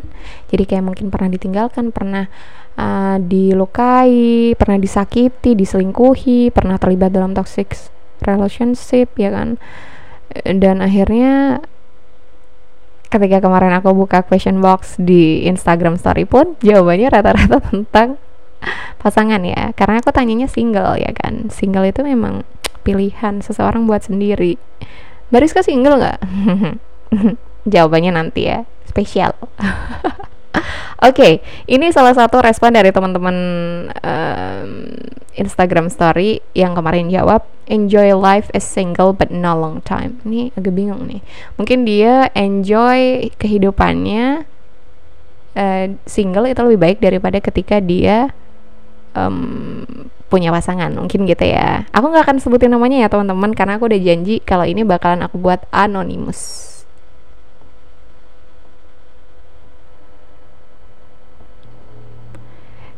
Jadi 0.52 0.64
kayak 0.68 0.84
mungkin 0.84 1.08
pernah 1.08 1.32
ditinggalkan 1.32 1.90
pernah 1.90 2.28
uh, 2.76 3.16
dilukai 3.20 4.52
pernah 4.56 4.78
disakiti 4.80 5.56
diselingkuhi 5.56 6.52
pernah 6.52 6.76
terlibat 6.76 7.12
dalam 7.12 7.32
toxic 7.32 7.72
relationship 8.24 9.12
ya 9.16 9.32
kan? 9.32 9.56
Dan 10.44 10.80
akhirnya 10.80 11.60
ketika 13.12 13.44
kemarin 13.44 13.76
aku 13.76 13.92
buka 13.92 14.24
question 14.24 14.64
box 14.64 14.96
di 14.96 15.44
Instagram 15.44 16.00
story 16.00 16.24
pun 16.24 16.56
jawabannya 16.64 17.08
rata-rata 17.12 17.60
tentang 17.68 18.16
pasangan 19.00 19.42
ya. 19.44 19.76
Karena 19.76 20.00
aku 20.00 20.08
tanyanya 20.14 20.48
single 20.48 20.96
ya 20.96 21.12
kan? 21.12 21.52
Single 21.52 21.92
itu 21.92 22.00
memang 22.00 22.48
pilihan 22.82 23.44
seseorang 23.44 23.84
buat 23.84 24.08
sendiri. 24.08 24.56
Bariska 25.28 25.60
single 25.64 26.00
nggak 26.00 26.18
Jawabannya 27.68 28.12
nanti 28.14 28.50
ya, 28.50 28.66
spesial. 28.88 29.34
Oke, 31.02 31.18
okay, 31.18 31.32
ini 31.66 31.90
salah 31.90 32.14
satu 32.14 32.38
respon 32.38 32.78
dari 32.78 32.94
teman-teman 32.94 33.36
um, 33.90 34.70
Instagram 35.34 35.90
Story 35.90 36.38
yang 36.54 36.78
kemarin 36.78 37.10
jawab 37.10 37.42
enjoy 37.66 38.14
life 38.14 38.52
as 38.54 38.62
single 38.62 39.10
but 39.10 39.34
no 39.34 39.56
long 39.58 39.82
time. 39.82 40.22
Ini 40.22 40.54
agak 40.54 40.70
bingung 40.70 41.10
nih. 41.10 41.18
Mungkin 41.58 41.82
dia 41.82 42.30
enjoy 42.38 43.32
kehidupannya 43.34 44.46
uh, 45.58 45.86
single 46.06 46.46
itu 46.46 46.60
lebih 46.62 46.80
baik 46.80 46.98
daripada 47.02 47.42
ketika 47.42 47.82
dia 47.82 48.30
um, 49.16 49.82
punya 50.32 50.48
pasangan 50.48 50.92
mungkin 50.96 51.28
gitu 51.28 51.44
ya. 51.44 51.84
Aku 51.92 52.08
nggak 52.08 52.24
akan 52.28 52.36
sebutin 52.40 52.72
namanya 52.72 53.04
ya 53.04 53.08
teman-teman 53.12 53.52
karena 53.52 53.76
aku 53.76 53.88
udah 53.88 54.00
janji 54.00 54.40
kalau 54.44 54.64
ini 54.64 54.84
bakalan 54.84 55.24
aku 55.24 55.36
buat 55.36 55.64
anonymous. 55.72 56.70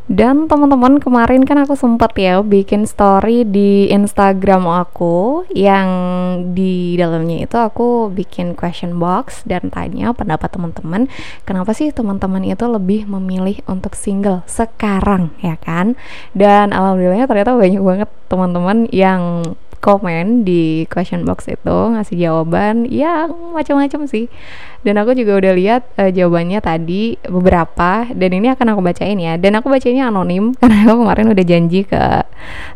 Dan 0.05 0.53
teman-teman 0.53 1.01
kemarin 1.01 1.49
kan 1.49 1.65
aku 1.65 1.81
sempat 1.81 2.13
ya 2.21 2.45
bikin 2.45 2.85
story 2.85 3.49
di 3.49 3.89
Instagram 3.89 4.69
aku 4.69 5.49
yang 5.57 5.89
di 6.53 6.93
dalamnya 7.01 7.49
itu 7.49 7.57
aku 7.57 8.13
bikin 8.13 8.53
question 8.53 9.01
box 9.01 9.49
dan 9.49 9.73
tanya 9.73 10.13
pendapat 10.13 10.53
teman-teman 10.53 11.09
kenapa 11.49 11.73
sih 11.73 11.89
teman-teman 11.89 12.45
itu 12.45 12.69
lebih 12.69 13.09
memilih 13.09 13.65
untuk 13.65 13.97
single 13.97 14.45
sekarang 14.45 15.33
ya 15.41 15.57
kan? 15.57 15.97
Dan 16.37 16.77
alhamdulillahnya 16.77 17.25
ternyata 17.25 17.57
banyak 17.57 17.81
banget 17.81 18.11
teman-teman 18.29 18.85
yang 18.93 19.57
komen 19.85 20.49
di 20.49 20.89
question 20.89 21.29
box 21.29 21.45
itu 21.53 21.77
ngasih 21.93 22.17
jawaban 22.17 22.89
ya 22.89 23.29
macam-macam 23.29 24.09
sih. 24.09 24.33
Dan 24.81 24.97
aku 24.97 25.13
juga 25.13 25.37
udah 25.37 25.53
lihat 25.53 25.83
uh, 26.01 26.09
jawabannya 26.09 26.65
tadi 26.65 27.21
beberapa 27.29 28.09
dan 28.09 28.31
ini 28.33 28.49
akan 28.49 28.73
aku 28.73 28.81
bacain 28.81 29.21
ya. 29.21 29.37
Dan 29.37 29.61
aku 29.61 29.69
bacainnya 29.69 30.09
anonim 30.09 30.53
karena 30.61 30.89
aku 30.89 31.05
kemarin 31.05 31.27
udah 31.37 31.45
janji 31.45 31.85
ke 31.85 32.25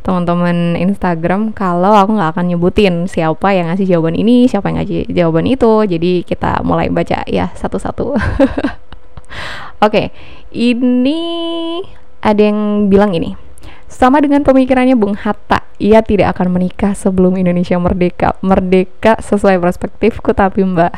teman-teman 0.05 0.77
Instagram 0.77 1.57
kalau 1.57 1.97
aku 1.97 2.13
nggak 2.13 2.37
akan 2.37 2.45
nyebutin 2.53 3.09
siapa 3.09 3.57
yang 3.57 3.73
ngasih 3.73 3.89
jawaban 3.89 4.13
ini 4.13 4.45
siapa 4.45 4.69
yang 4.69 4.85
ngasih 4.85 5.09
jawaban 5.09 5.49
itu. 5.49 5.89
Jadi 5.89 6.29
kita 6.29 6.61
mulai 6.61 6.93
baca 6.93 7.25
ya 7.25 7.49
satu-satu. 7.57 8.13
Oke 8.13 8.53
okay, 9.81 10.07
ini 10.53 11.21
ada 12.21 12.41
yang 12.41 12.93
bilang 12.93 13.17
ini 13.17 13.48
sama 13.99 14.23
dengan 14.23 14.47
pemikirannya 14.47 14.95
Bung 14.95 15.19
Hatta, 15.19 15.67
ia 15.83 15.99
tidak 16.07 16.39
akan 16.39 16.55
menikah 16.55 16.95
sebelum 16.95 17.35
Indonesia 17.35 17.75
merdeka. 17.83 18.39
Merdeka 18.47 19.19
sesuai 19.19 19.59
perspektifku 19.59 20.31
tapi 20.39 20.63
Mbak. 20.63 20.93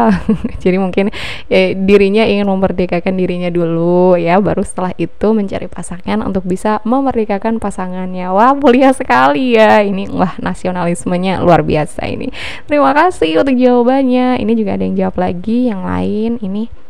Jadi 0.64 0.76
mungkin 0.80 1.12
ya, 1.52 1.76
dirinya 1.76 2.24
ingin 2.24 2.48
memerdekakan 2.48 3.20
dirinya 3.20 3.52
dulu 3.52 4.16
ya, 4.16 4.40
baru 4.40 4.64
setelah 4.64 4.96
itu 4.96 5.36
mencari 5.36 5.68
pasangan 5.68 6.24
untuk 6.24 6.48
bisa 6.48 6.80
memerdekakan 6.88 7.60
pasangannya. 7.60 8.32
Wah, 8.32 8.56
mulia 8.56 8.96
sekali 8.96 9.52
ya. 9.52 9.84
Ini 9.84 10.08
wah 10.08 10.40
nasionalismenya 10.40 11.44
luar 11.44 11.60
biasa 11.60 12.08
ini. 12.08 12.32
Terima 12.64 12.96
kasih 12.96 13.44
untuk 13.44 13.60
jawabannya. 13.60 14.40
Ini 14.40 14.52
juga 14.56 14.80
ada 14.80 14.88
yang 14.88 14.96
jawab 14.96 15.20
lagi 15.20 15.68
yang 15.68 15.84
lain 15.84 16.40
ini 16.40 16.87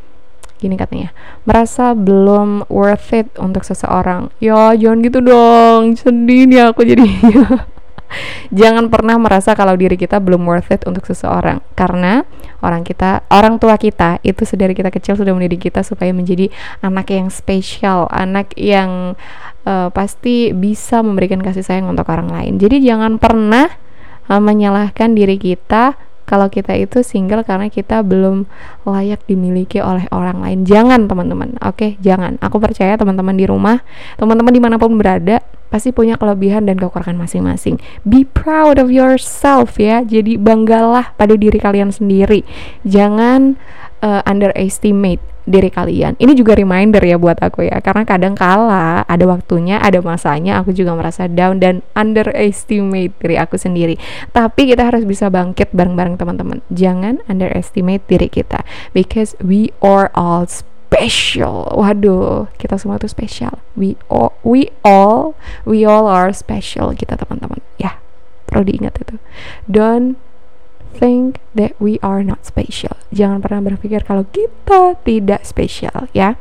gini 0.59 0.75
katanya 0.75 1.14
merasa 1.47 1.94
belum 1.94 2.66
worth 2.68 3.14
it 3.14 3.31
untuk 3.38 3.62
seseorang. 3.62 4.29
Ya 4.42 4.75
jangan 4.75 4.99
gitu 5.01 5.18
dong. 5.23 5.94
Sedih 5.94 6.44
nih 6.51 6.68
aku 6.68 6.83
jadi. 6.85 7.07
Jangan 8.49 8.88
pernah 8.88 9.21
merasa 9.21 9.53
kalau 9.53 9.77
diri 9.77 10.01
kita 10.01 10.16
belum 10.16 10.49
worth 10.49 10.73
it 10.73 10.83
untuk 10.88 11.05
seseorang. 11.05 11.61
Karena 11.77 12.25
orang 12.64 12.81
kita 12.81 13.29
orang 13.29 13.61
tua 13.61 13.77
kita 13.77 14.16
itu 14.25 14.42
sedari 14.49 14.73
kita 14.73 14.88
kecil 14.88 15.14
sudah 15.14 15.37
mendidik 15.37 15.68
kita 15.68 15.85
supaya 15.85 16.11
menjadi 16.11 16.49
anak 16.81 17.12
yang 17.12 17.29
spesial 17.29 18.09
anak 18.09 18.57
yang 18.57 19.14
uh, 19.68 19.88
pasti 19.92 20.57
bisa 20.57 21.05
memberikan 21.05 21.44
kasih 21.44 21.62
sayang 21.62 21.92
untuk 21.92 22.09
orang 22.09 22.33
lain. 22.33 22.57
Jadi 22.57 22.81
jangan 22.81 23.21
pernah 23.21 23.68
uh, 24.33 24.40
menyalahkan 24.40 25.12
diri 25.12 25.37
kita 25.37 26.08
kalau 26.28 26.52
kita 26.52 26.76
itu 26.76 27.00
single 27.00 27.40
karena 27.40 27.72
kita 27.72 28.04
belum 28.04 28.44
layak 28.84 29.24
dimiliki 29.24 29.80
oleh 29.80 30.04
orang 30.12 30.44
lain. 30.44 30.68
Jangan 30.68 31.08
teman-teman, 31.08 31.56
oke, 31.64 31.72
okay? 31.72 31.90
jangan. 32.04 32.36
Aku 32.44 32.60
percaya 32.60 33.00
teman-teman 33.00 33.32
di 33.32 33.48
rumah, 33.48 33.80
teman-teman 34.20 34.52
di 34.52 34.60
mana 34.60 34.76
pun 34.76 34.92
berada, 35.00 35.40
pasti 35.72 35.92
punya 35.92 36.20
kelebihan 36.20 36.68
dan 36.68 36.76
kekurangan 36.76 37.16
masing-masing. 37.16 37.80
Be 38.04 38.28
proud 38.28 38.76
of 38.76 38.92
yourself 38.92 39.80
ya. 39.80 40.04
Jadi 40.04 40.36
banggalah 40.36 41.16
pada 41.16 41.32
diri 41.36 41.56
kalian 41.56 41.88
sendiri. 41.88 42.44
Jangan 42.84 43.56
uh, 44.02 44.22
underestimate 44.26 45.22
diri 45.48 45.72
kalian. 45.72 46.12
Ini 46.20 46.37
juga 46.37 46.52
reminder 46.52 47.00
ya 47.00 47.16
buat 47.16 47.40
aku 47.40 47.64
ya, 47.64 47.80
karena 47.80 48.04
kadang 48.04 48.37
kala 48.37 49.08
ada 49.08 49.24
waktunya, 49.24 49.80
ada 49.80 50.04
masanya 50.04 50.61
aku 50.61 50.76
juga 50.76 50.92
merasa 50.92 51.24
down 51.24 51.56
dan 51.56 51.80
underestimate 51.96 53.16
diri 53.16 53.40
aku 53.40 53.56
sendiri. 53.56 53.96
Tapi 54.37 54.68
kita 54.68 54.84
harus 54.84 55.08
bisa 55.08 55.32
bangkit 55.32 55.72
bareng-bareng 55.72 56.20
teman-teman. 56.20 56.61
Jangan 56.68 57.24
underestimate 57.32 58.04
diri 58.04 58.28
kita 58.28 58.61
because 58.92 59.32
we 59.40 59.72
are 59.80 60.12
all 60.12 60.44
special. 60.44 61.72
Waduh, 61.72 62.52
kita 62.61 62.76
semua 62.76 63.00
tuh 63.00 63.08
spesial. 63.08 63.64
We 63.72 63.96
all, 64.12 64.37
we 64.44 64.68
all, 64.84 65.32
we 65.64 65.88
all 65.88 66.04
are 66.04 66.28
special 66.37 66.92
kita 66.92 67.16
teman-teman. 67.16 67.64
Ya, 67.80 67.96
perlu 68.44 68.68
diingat 68.68 69.00
itu. 69.00 69.16
Don't 69.64 70.20
think 70.96 71.40
that 71.53 71.77
we 71.77 72.01
are 72.01 72.24
not 72.24 72.44
special. 72.48 72.96
Jangan 73.12 73.44
pernah 73.44 73.74
berpikir 73.74 74.03
kalau 74.05 74.24
kita 74.29 74.96
tidak 75.05 75.44
spesial 75.44 76.09
ya. 76.16 76.40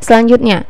Selanjutnya, 0.00 0.64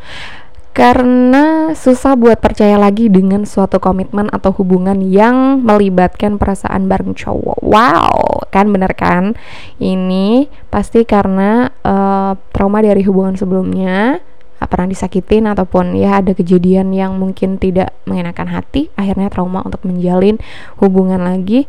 karena 0.71 1.75
susah 1.75 2.15
buat 2.15 2.39
percaya 2.39 2.79
lagi 2.79 3.11
dengan 3.11 3.43
suatu 3.43 3.83
komitmen 3.83 4.31
atau 4.31 4.55
hubungan 4.55 5.03
yang 5.03 5.63
melibatkan 5.67 6.39
perasaan 6.39 6.87
bareng 6.87 7.15
cowok. 7.15 7.59
Wow, 7.63 8.47
kan 8.55 8.71
bener 8.71 8.95
kan? 8.95 9.35
Ini 9.83 10.47
pasti 10.71 11.03
karena 11.03 11.71
uh, 11.83 12.39
trauma 12.55 12.83
dari 12.83 13.03
hubungan 13.03 13.35
sebelumnya 13.35 14.23
pernah 14.69 14.93
disakitin 14.93 15.49
ataupun 15.49 15.97
ya 15.97 16.21
ada 16.21 16.37
kejadian 16.37 16.93
yang 16.93 17.17
mungkin 17.17 17.57
tidak 17.57 17.97
mengenakan 18.05 18.53
hati 18.53 18.93
akhirnya 18.93 19.33
trauma 19.33 19.65
untuk 19.65 19.81
menjalin 19.89 20.37
hubungan 20.85 21.25
lagi 21.25 21.65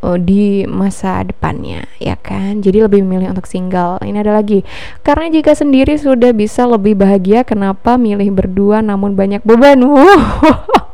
uh, 0.00 0.16
di 0.16 0.64
masa 0.64 1.20
depannya 1.26 1.84
ya 2.00 2.16
kan? 2.16 2.64
Jadi 2.64 2.80
lebih 2.80 3.04
memilih 3.04 3.34
untuk 3.34 3.44
single. 3.44 4.00
Ini 4.00 4.24
ada 4.24 4.32
lagi. 4.32 4.64
Karena 5.04 5.28
jika 5.28 5.52
sendiri 5.52 6.00
sudah 6.00 6.32
bisa 6.32 6.64
lebih 6.64 6.96
bahagia 6.96 7.44
kenapa 7.44 8.00
milih 8.00 8.32
berdua 8.32 8.80
namun 8.80 9.12
banyak 9.12 9.44
beban 9.44 9.84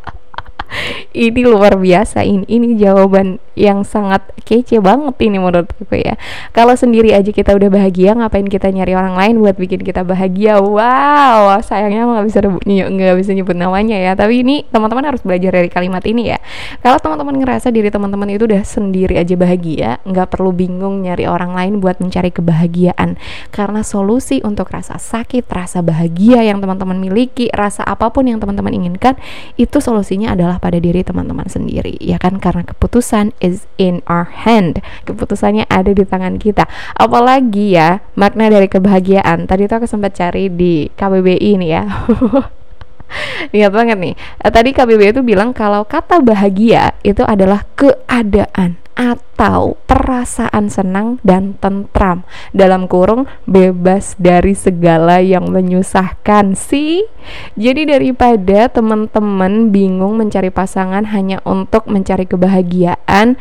ini 1.16 1.42
luar 1.44 1.76
biasa 1.80 2.24
ini 2.24 2.44
ini 2.48 2.76
jawaban 2.76 3.40
yang 3.58 3.82
sangat 3.82 4.22
kece 4.46 4.78
banget 4.78 5.18
ini 5.24 5.42
menurut 5.42 5.66
aku 5.66 5.98
ya. 5.98 6.14
Kalau 6.54 6.78
sendiri 6.78 7.10
aja 7.12 7.28
kita 7.34 7.52
udah 7.58 7.68
bahagia 7.68 8.14
ngapain 8.14 8.46
kita 8.46 8.70
nyari 8.70 8.94
orang 8.94 9.18
lain 9.18 9.42
buat 9.42 9.58
bikin 9.58 9.82
kita 9.82 10.06
bahagia? 10.06 10.62
Wow 10.62 11.58
sayangnya 11.60 12.06
nggak 12.06 12.26
bisa 12.28 12.38
nggak 12.64 13.16
bisa 13.18 13.30
nyebut 13.34 13.56
namanya 13.58 13.98
ya. 13.98 14.12
Tapi 14.14 14.46
ini 14.46 14.62
teman-teman 14.70 15.10
harus 15.10 15.20
belajar 15.24 15.50
dari 15.58 15.68
kalimat 15.68 16.04
ini 16.06 16.32
ya. 16.36 16.38
Kalau 16.80 17.02
teman-teman 17.02 17.34
ngerasa 17.42 17.74
diri 17.74 17.90
teman-teman 17.90 18.30
itu 18.30 18.46
udah 18.46 18.62
sendiri 18.62 19.18
aja 19.18 19.34
bahagia 19.34 19.98
nggak 20.06 20.38
perlu 20.38 20.54
bingung 20.54 21.02
nyari 21.02 21.26
orang 21.26 21.56
lain 21.56 21.82
buat 21.82 21.98
mencari 21.98 22.30
kebahagiaan. 22.30 23.18
Karena 23.50 23.82
solusi 23.82 24.38
untuk 24.44 24.70
rasa 24.70 24.96
sakit 25.00 25.48
rasa 25.50 25.82
bahagia 25.82 26.46
yang 26.46 26.62
teman-teman 26.62 27.00
miliki 27.00 27.50
rasa 27.50 27.82
apa 27.82 28.12
pun 28.14 28.28
yang 28.28 28.38
teman-teman 28.38 28.70
inginkan 28.74 29.18
itu 29.58 29.82
solusinya 29.82 30.36
adalah 30.36 30.57
pada 30.58 30.76
diri 30.78 31.00
teman-teman 31.06 31.46
sendiri 31.46 31.96
ya 31.98 32.18
kan? 32.20 32.42
Karena 32.42 32.66
keputusan 32.66 33.32
is 33.40 33.64
in 33.80 34.02
our 34.10 34.28
hand. 34.28 34.82
Keputusannya 35.06 35.64
ada 35.70 35.90
di 35.90 36.04
tangan 36.04 36.36
kita. 36.36 36.66
Apalagi 36.98 37.78
ya 37.78 38.02
makna 38.18 38.50
dari 38.50 38.66
kebahagiaan. 38.66 39.46
Tadi 39.46 39.70
tuh 39.70 39.82
aku 39.82 39.86
sempat 39.88 40.18
cari 40.18 40.50
di 40.52 40.90
KBBI 40.92 41.50
ini 41.58 41.66
ya. 41.72 41.86
Lihat 43.54 43.72
banget 43.72 43.96
nih. 43.96 44.14
Eh, 44.44 44.50
tadi 44.52 44.70
KBBI 44.76 45.16
itu 45.16 45.22
bilang 45.24 45.56
kalau 45.56 45.86
kata 45.88 46.20
bahagia 46.20 46.92
itu 47.00 47.24
adalah 47.24 47.64
keadaan 47.78 48.76
atau 48.98 49.78
perasaan 49.86 50.66
senang 50.66 51.22
dan 51.22 51.54
tentram. 51.62 52.26
Dalam 52.50 52.90
kurung 52.90 53.30
bebas 53.46 54.18
dari 54.18 54.58
segala 54.58 55.22
yang 55.22 55.54
menyusahkan 55.54 56.58
sih? 56.58 57.06
Jadi 57.54 57.86
daripada 57.86 58.66
teman-teman 58.66 59.70
bingung 59.70 60.18
mencari 60.18 60.50
pasangan 60.50 61.14
hanya 61.14 61.38
untuk 61.46 61.86
mencari 61.86 62.26
kebahagiaan 62.26 63.38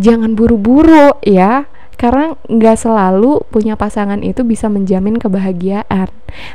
jangan 0.00 0.32
buru-buru 0.32 1.12
ya 1.20 1.68
karena 1.96 2.34
nggak 2.48 2.76
selalu 2.78 3.44
punya 3.48 3.78
pasangan 3.78 4.20
itu 4.20 4.42
bisa 4.42 4.66
menjamin 4.66 5.16
kebahagiaan 5.20 6.10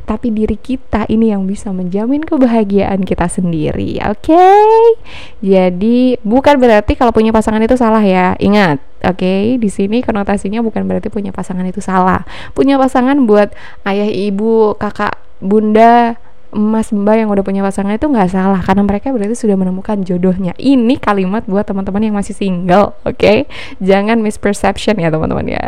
tapi 0.10 0.34
diri 0.34 0.58
kita 0.58 1.06
ini 1.08 1.32
yang 1.32 1.46
bisa 1.46 1.70
menjamin 1.70 2.26
kebahagiaan 2.26 3.06
kita 3.06 3.30
sendiri 3.30 4.02
oke 4.04 4.28
okay? 4.28 4.98
jadi 5.40 6.20
bukan 6.26 6.58
berarti 6.60 6.98
kalau 6.98 7.14
punya 7.14 7.32
pasangan 7.32 7.62
itu 7.64 7.78
salah 7.78 8.04
ya 8.04 8.36
ingat 8.42 8.82
Oke, 9.06 9.22
okay, 9.22 9.44
di 9.62 9.70
sini 9.70 10.02
konotasinya 10.02 10.58
bukan 10.66 10.90
berarti 10.90 11.14
punya 11.14 11.30
pasangan 11.30 11.62
itu 11.70 11.78
salah. 11.86 12.26
Punya 12.58 12.82
pasangan 12.82 13.30
buat 13.30 13.54
ayah, 13.86 14.10
ibu, 14.10 14.74
kakak, 14.74 15.22
bunda, 15.38 16.18
Mas 16.56 16.96
Mbak 16.96 17.16
yang 17.20 17.28
udah 17.28 17.44
punya 17.44 17.60
pasangan 17.60 17.92
itu 17.92 18.08
nggak 18.08 18.32
salah 18.32 18.64
karena 18.64 18.88
mereka 18.88 19.12
berarti 19.12 19.36
sudah 19.36 19.60
menemukan 19.60 20.00
jodohnya. 20.08 20.56
Ini 20.56 20.96
kalimat 20.98 21.44
buat 21.44 21.68
teman-teman 21.68 22.08
yang 22.08 22.16
masih 22.16 22.32
single, 22.32 22.96
oke? 23.04 23.20
Okay? 23.20 23.52
Jangan 23.84 24.24
misperception 24.24 24.96
ya 24.96 25.12
teman-teman 25.12 25.44
ya. 25.44 25.68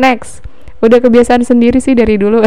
Next, 0.00 0.40
udah 0.80 0.96
kebiasaan 1.04 1.44
sendiri 1.44 1.76
sih 1.76 1.92
dari 1.92 2.16
dulu. 2.16 2.40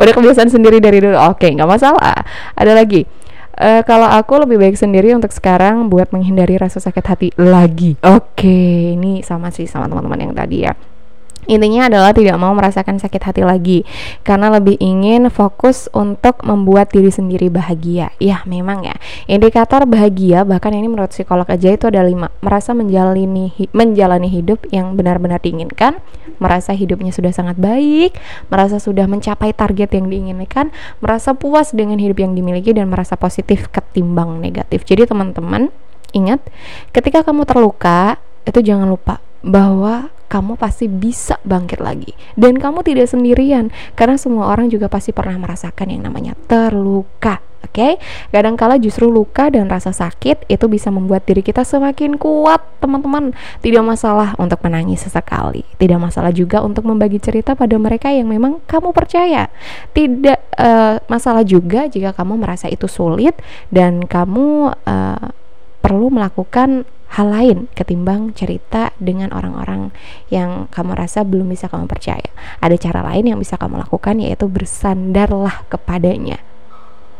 udah 0.00 0.12
kebiasaan 0.16 0.48
sendiri 0.48 0.80
dari 0.80 1.04
dulu. 1.04 1.20
Oke, 1.20 1.48
okay, 1.48 1.50
nggak 1.52 1.68
masalah. 1.68 2.24
Ada 2.56 2.72
lagi. 2.72 3.04
Uh, 3.52 3.84
kalau 3.84 4.08
aku 4.08 4.40
lebih 4.40 4.56
baik 4.56 4.80
sendiri 4.80 5.12
untuk 5.12 5.28
sekarang 5.28 5.92
buat 5.92 6.08
menghindari 6.16 6.56
rasa 6.56 6.80
sakit 6.80 7.04
hati 7.04 7.28
lagi. 7.36 8.00
Oke, 8.00 8.48
okay, 8.48 8.96
ini 8.96 9.20
sama 9.20 9.52
sih 9.52 9.68
sama 9.68 9.92
teman-teman 9.92 10.24
yang 10.24 10.32
tadi 10.32 10.64
ya 10.64 10.72
Intinya 11.50 11.90
adalah 11.90 12.14
tidak 12.14 12.38
mau 12.38 12.54
merasakan 12.54 13.02
sakit 13.02 13.22
hati 13.22 13.42
lagi 13.42 13.82
karena 14.22 14.46
lebih 14.46 14.78
ingin 14.78 15.26
fokus 15.26 15.90
untuk 15.90 16.38
membuat 16.46 16.94
diri 16.94 17.10
sendiri 17.10 17.50
bahagia. 17.50 18.14
Ya, 18.22 18.46
memang 18.46 18.86
ya. 18.86 18.94
Indikator 19.26 19.82
bahagia 19.82 20.46
bahkan 20.46 20.70
ini 20.70 20.86
menurut 20.86 21.10
psikolog 21.10 21.46
aja 21.50 21.74
itu 21.74 21.90
ada 21.90 22.06
lima. 22.06 22.30
Merasa 22.46 22.78
menjalani 22.78 23.50
menjalani 23.74 24.30
hidup 24.30 24.70
yang 24.70 24.94
benar-benar 24.94 25.42
diinginkan, 25.42 25.98
merasa 26.38 26.78
hidupnya 26.78 27.10
sudah 27.10 27.34
sangat 27.34 27.58
baik, 27.58 28.14
merasa 28.46 28.78
sudah 28.78 29.10
mencapai 29.10 29.50
target 29.50 29.98
yang 29.98 30.06
diinginkan, 30.06 30.70
merasa 31.02 31.34
puas 31.34 31.74
dengan 31.74 31.98
hidup 31.98 32.22
yang 32.22 32.38
dimiliki 32.38 32.70
dan 32.70 32.86
merasa 32.86 33.18
positif 33.18 33.66
ketimbang 33.74 34.38
negatif. 34.38 34.86
Jadi 34.86 35.10
teman-teman, 35.10 35.74
ingat 36.14 36.38
ketika 36.94 37.26
kamu 37.26 37.50
terluka, 37.50 38.22
itu 38.46 38.62
jangan 38.62 38.86
lupa 38.86 39.18
bahwa 39.42 40.10
kamu 40.32 40.56
pasti 40.56 40.88
bisa 40.88 41.36
bangkit 41.44 41.84
lagi 41.84 42.16
dan 42.40 42.56
kamu 42.56 42.80
tidak 42.80 43.12
sendirian 43.12 43.68
karena 43.92 44.16
semua 44.16 44.48
orang 44.48 44.72
juga 44.72 44.88
pasti 44.88 45.12
pernah 45.12 45.36
merasakan 45.36 45.92
yang 45.92 46.08
namanya 46.08 46.32
terluka 46.48 47.44
Oke, 47.62 47.78
okay? 47.78 47.92
kadangkala 48.34 48.74
justru 48.76 49.06
luka 49.06 49.46
dan 49.46 49.70
rasa 49.70 49.94
sakit 49.94 50.50
itu 50.50 50.66
bisa 50.66 50.90
membuat 50.90 51.22
diri 51.22 51.46
kita 51.46 51.62
semakin 51.62 52.18
kuat, 52.18 52.58
teman-teman. 52.82 53.30
Tidak 53.62 53.80
masalah 53.86 54.34
untuk 54.34 54.58
menangis 54.66 55.06
sesekali, 55.06 55.62
tidak 55.78 56.02
masalah 56.02 56.34
juga 56.34 56.58
untuk 56.60 56.82
membagi 56.84 57.22
cerita 57.22 57.54
pada 57.54 57.78
mereka 57.78 58.10
yang 58.10 58.26
memang 58.26 58.58
kamu 58.66 58.90
percaya. 58.90 59.46
Tidak 59.94 60.58
uh, 60.58 61.00
masalah 61.06 61.46
juga 61.46 61.86
jika 61.86 62.10
kamu 62.10 62.42
merasa 62.42 62.66
itu 62.66 62.90
sulit 62.90 63.38
dan 63.70 64.10
kamu 64.10 64.74
uh, 64.82 65.30
perlu 65.82 66.08
melakukan 66.08 66.86
hal 67.12 67.28
lain 67.28 67.58
ketimbang 67.76 68.32
cerita 68.32 68.94
dengan 68.96 69.34
orang-orang 69.36 69.92
yang 70.32 70.70
kamu 70.72 70.96
rasa 70.96 71.26
belum 71.26 71.52
bisa 71.52 71.68
kamu 71.68 71.84
percaya. 71.90 72.30
Ada 72.62 72.78
cara 72.80 73.04
lain 73.12 73.34
yang 73.34 73.38
bisa 73.42 73.60
kamu 73.60 73.82
lakukan 73.82 74.22
yaitu 74.22 74.48
bersandarlah 74.48 75.68
kepadanya 75.68 76.40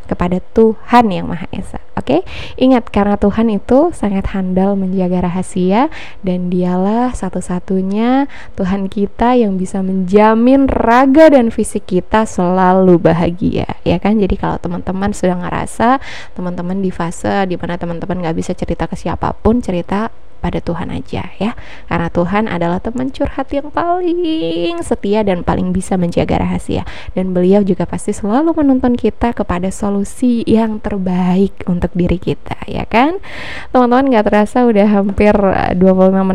kepada 0.05 0.39
Tuhan 0.53 1.09
yang 1.09 1.31
Maha 1.31 1.47
Esa. 1.51 1.79
Oke, 1.93 2.19
okay? 2.19 2.21
ingat 2.57 2.89
karena 2.89 3.21
Tuhan 3.21 3.53
itu 3.53 3.93
sangat 3.93 4.33
handal 4.33 4.73
menjaga 4.73 5.29
rahasia 5.29 5.93
dan 6.25 6.49
Dialah 6.49 7.13
satu-satunya 7.13 8.25
Tuhan 8.57 8.89
kita 8.89 9.37
yang 9.37 9.61
bisa 9.61 9.85
menjamin 9.85 10.65
raga 10.65 11.29
dan 11.29 11.53
fisik 11.53 11.85
kita 11.85 12.25
selalu 12.25 12.97
bahagia, 12.97 13.77
ya 13.85 14.01
kan? 14.01 14.17
Jadi 14.17 14.35
kalau 14.41 14.57
teman-teman 14.57 15.13
sudah 15.13 15.37
ngerasa 15.37 16.01
teman-teman 16.33 16.81
di 16.81 16.89
fase 16.89 17.45
di 17.45 17.61
mana 17.61 17.77
teman-teman 17.77 18.25
nggak 18.25 18.37
bisa 18.41 18.57
cerita 18.57 18.89
ke 18.89 18.97
siapa 18.97 19.29
pun, 19.37 19.61
cerita 19.61 20.09
pada 20.43 20.59
Tuhan 20.59 20.91
aja 20.91 21.31
ya. 21.39 21.55
Karena 21.87 22.11
Tuhan 22.11 22.51
adalah 22.51 22.83
teman 22.83 23.15
curhat 23.15 23.47
yang 23.55 23.71
paling 23.71 24.75
setia 24.83 25.23
dan 25.23 25.47
paling 25.47 25.71
bisa 25.71 25.95
menjaga 25.95 26.43
rahasia. 26.43 26.83
Dan 27.15 27.31
beliau 27.31 27.63
juga 27.63 27.87
pasti 27.87 28.11
selalu 28.11 28.51
menuntun 28.51 28.99
kita 28.99 29.31
kepada 29.31 29.71
solusi 29.71 30.43
yang 30.43 30.83
terbaik 30.83 31.63
untuk 31.71 31.95
diri 31.95 32.19
kita 32.19 32.59
ya 32.67 32.83
kan? 32.83 33.23
Teman-teman 33.71 34.11
gak 34.11 34.27
terasa 34.27 34.67
udah 34.67 34.87
hampir 34.91 35.31
25 35.31 35.79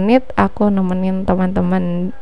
menit 0.00 0.24
aku 0.40 0.72
nemenin 0.72 1.28
teman-teman 1.28 2.16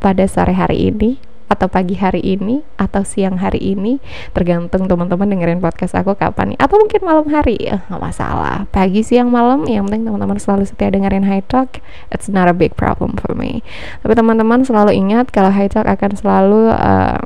pada 0.00 0.28
sore 0.28 0.52
hari 0.52 0.92
ini 0.92 1.29
atau 1.50 1.66
pagi 1.66 1.98
hari 1.98 2.22
ini 2.22 2.62
atau 2.78 3.02
siang 3.02 3.34
hari 3.42 3.74
ini 3.74 3.98
tergantung 4.30 4.86
teman-teman 4.86 5.26
dengerin 5.26 5.58
podcast 5.58 5.98
aku 5.98 6.14
kapan 6.14 6.54
nih. 6.54 6.58
Atau 6.62 6.78
mungkin 6.78 7.02
malam 7.02 7.26
hari 7.26 7.58
ya 7.58 7.82
nggak 7.90 7.98
masalah. 7.98 8.70
Pagi 8.70 9.02
siang 9.02 9.34
malam 9.34 9.66
yang 9.66 9.90
penting 9.90 10.06
teman-teman 10.06 10.38
selalu 10.38 10.70
setia 10.70 10.94
dengerin 10.94 11.26
High 11.26 11.44
Talk 11.50 11.82
it's 12.14 12.30
not 12.30 12.46
a 12.46 12.54
big 12.54 12.78
problem 12.78 13.18
for 13.18 13.34
me. 13.34 13.66
Tapi 14.06 14.14
teman-teman 14.14 14.62
selalu 14.62 14.94
ingat 14.94 15.34
kalau 15.34 15.50
High 15.50 15.74
Talk 15.74 15.90
akan 15.90 16.14
selalu 16.14 16.70
uh, 16.70 17.18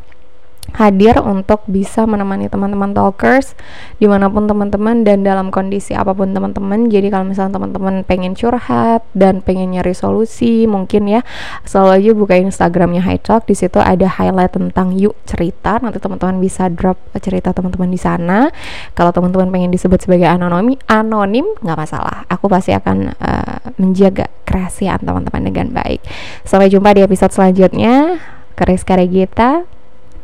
hadir 0.74 1.22
untuk 1.22 1.62
bisa 1.70 2.02
menemani 2.02 2.50
teman-teman 2.50 2.90
talkers 2.90 3.54
di 4.02 4.10
mana 4.10 4.26
pun 4.26 4.50
teman-teman 4.50 5.06
dan 5.06 5.22
dalam 5.22 5.54
kondisi 5.54 5.94
apa 5.94 6.10
pun 6.10 6.34
teman-teman. 6.34 6.90
Jadi 6.90 7.14
kalau 7.14 7.30
misalnya 7.30 7.62
teman-teman 7.62 8.02
pengen 8.02 8.34
curhat 8.34 9.06
dan 9.14 9.38
pengen 9.38 9.70
nyari 9.70 9.94
solusi 9.94 10.66
mungkin 10.66 11.06
ya 11.06 11.20
selalu 11.62 11.90
aja 12.02 12.10
buka 12.18 12.34
instagramnya 12.42 13.06
High 13.06 13.22
Talk. 13.22 13.46
Di 13.46 13.54
situ 13.54 13.78
ada 13.78 14.10
highlight 14.10 14.58
tentang 14.58 14.98
yuk 14.98 15.14
cerita. 15.24 15.78
Nanti 15.78 16.02
teman-teman 16.02 16.42
bisa 16.42 16.66
drop 16.66 16.98
cerita 17.22 17.54
teman-teman 17.54 17.88
di 17.94 18.00
sana. 18.00 18.50
Kalau 18.98 19.14
teman-teman 19.14 19.54
pengen 19.54 19.70
disebut 19.70 20.02
sebagai 20.02 20.26
anonim 20.26 20.74
anonim 20.90 21.46
nggak 21.62 21.78
masalah. 21.78 22.26
Aku 22.26 22.50
pasti 22.50 22.74
akan 22.74 23.14
uh, 23.14 23.58
menjaga 23.78 24.26
kerahasiaan 24.42 25.06
teman-teman 25.06 25.42
dengan 25.46 25.70
baik. 25.70 26.02
Sampai 26.42 26.66
jumpa 26.66 26.90
di 26.98 27.06
episode 27.06 27.30
selanjutnya. 27.30 28.18
Keris 28.54 28.86
Karegita 28.86 29.66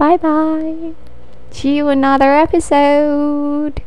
Bye 0.00 0.16
bye. 0.16 0.94
See 1.50 1.76
you 1.76 1.88
another 1.88 2.32
episode. 2.32 3.82